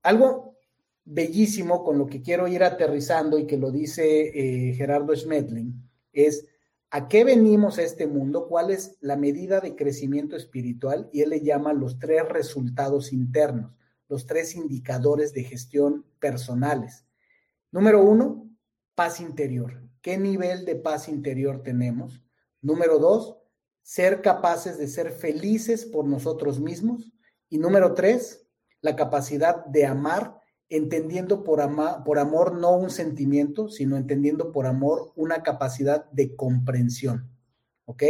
[0.03, 0.55] Algo
[1.03, 5.74] bellísimo con lo que quiero ir aterrizando y que lo dice eh, Gerardo Schmedling
[6.14, 6.45] es
[6.94, 8.50] ¿A qué venimos a este mundo?
[8.50, 11.10] ¿Cuál es la medida de crecimiento espiritual?
[11.14, 13.74] Y él le llama los tres resultados internos,
[14.10, 17.06] los tres indicadores de gestión personales.
[17.72, 18.46] Número uno,
[18.94, 19.82] paz interior.
[20.02, 22.22] ¿Qué nivel de paz interior tenemos?
[22.62, 23.38] Número dos,
[23.82, 27.14] ser capaces de ser felices por nosotros mismos.
[27.48, 28.46] Y número tres,
[28.82, 30.41] la capacidad de amar
[30.72, 31.59] entendiendo por,
[32.05, 37.30] por amor no un sentimiento, sino entendiendo por amor una capacidad de comprensión.
[37.84, 38.03] ¿Ok?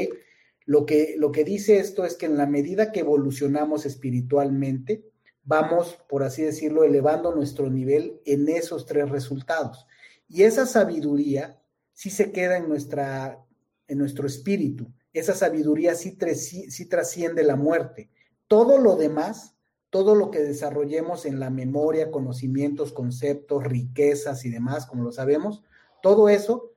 [0.65, 5.03] Lo que, lo que dice esto es que en la medida que evolucionamos espiritualmente,
[5.43, 9.87] vamos, por así decirlo, elevando nuestro nivel en esos tres resultados.
[10.27, 11.59] Y esa sabiduría
[11.93, 13.43] sí se queda en, nuestra,
[13.87, 14.93] en nuestro espíritu.
[15.13, 18.11] Esa sabiduría sí, sí trasciende la muerte.
[18.47, 19.55] Todo lo demás
[19.91, 25.63] todo lo que desarrollemos en la memoria, conocimientos, conceptos, riquezas y demás, como lo sabemos,
[26.01, 26.71] todo eso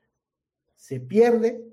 [0.74, 1.64] se pierde,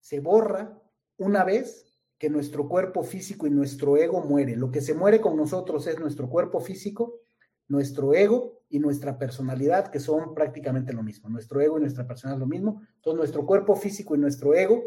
[0.00, 0.82] se borra
[1.18, 1.86] una vez
[2.18, 4.56] que nuestro cuerpo físico y nuestro ego muere.
[4.56, 7.20] Lo que se muere con nosotros es nuestro cuerpo físico,
[7.68, 11.28] nuestro ego y nuestra personalidad, que son prácticamente lo mismo.
[11.28, 12.82] Nuestro ego y nuestra personalidad es lo mismo.
[12.96, 14.82] Entonces, nuestro cuerpo físico y nuestro ego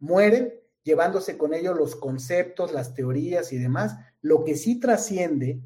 [0.00, 0.52] mueren
[0.86, 3.96] llevándose con ello los conceptos, las teorías y demás.
[4.22, 5.60] Lo que sí trasciende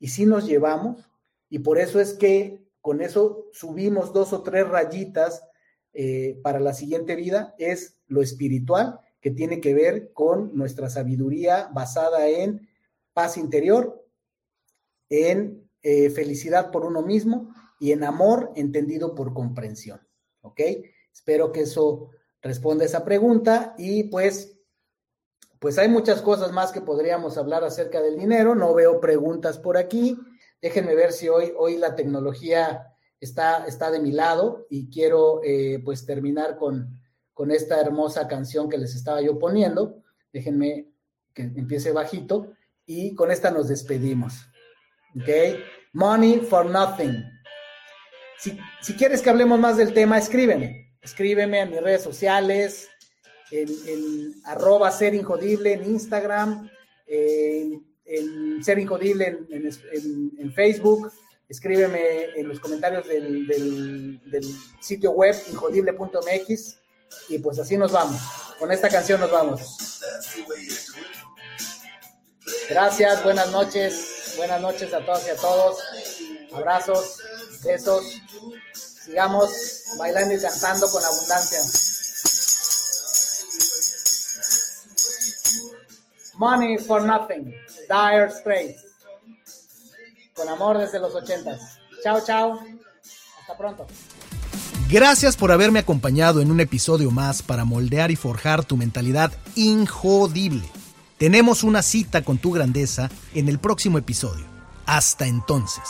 [0.00, 1.08] y sí nos llevamos,
[1.48, 5.44] y por eso es que con eso subimos dos o tres rayitas
[5.92, 11.70] eh, para la siguiente vida, es lo espiritual, que tiene que ver con nuestra sabiduría
[11.72, 12.68] basada en
[13.12, 14.04] paz interior,
[15.08, 20.00] en eh, felicidad por uno mismo y en amor entendido por comprensión.
[20.40, 20.60] ¿Ok?
[21.12, 22.10] Espero que eso
[22.42, 24.53] responda esa pregunta y pues,
[25.64, 28.54] pues hay muchas cosas más que podríamos hablar acerca del dinero.
[28.54, 30.14] No veo preguntas por aquí.
[30.60, 35.80] Déjenme ver si hoy, hoy la tecnología está, está de mi lado y quiero eh,
[35.82, 37.00] pues terminar con,
[37.32, 40.02] con esta hermosa canción que les estaba yo poniendo.
[40.34, 40.90] Déjenme
[41.32, 42.52] que empiece bajito
[42.84, 44.34] y con esta nos despedimos.
[45.16, 45.58] ¿Ok?
[45.94, 47.24] Money for nothing.
[48.82, 50.92] Si, quieres que hablemos más del tema, escríbeme.
[51.00, 52.90] Escríbeme en mis redes sociales,
[53.62, 56.70] en, arroba ser injodible en Instagram,
[57.06, 57.84] en,
[58.62, 61.12] ser injodible en, Facebook.
[61.48, 64.44] Escríbeme en los comentarios del, del
[64.80, 66.78] sitio web injodible.mx
[67.28, 68.20] y pues así nos vamos.
[68.58, 70.00] Con esta canción nos vamos.
[72.68, 75.78] Gracias, buenas noches, buenas noches a todas y a todos.
[76.52, 77.18] Abrazos,
[77.62, 78.04] besos.
[79.04, 79.50] Sigamos
[79.98, 81.60] bailando y cantando con abundancia.
[86.44, 87.54] Money for Nothing,
[87.88, 88.84] Dire Straits.
[90.34, 91.78] Con amor desde los ochentas.
[92.02, 92.60] Chao, chao.
[93.40, 93.86] Hasta pronto.
[94.90, 100.68] Gracias por haberme acompañado en un episodio más para moldear y forjar tu mentalidad injodible.
[101.16, 104.44] Tenemos una cita con tu grandeza en el próximo episodio.
[104.84, 105.82] Hasta entonces.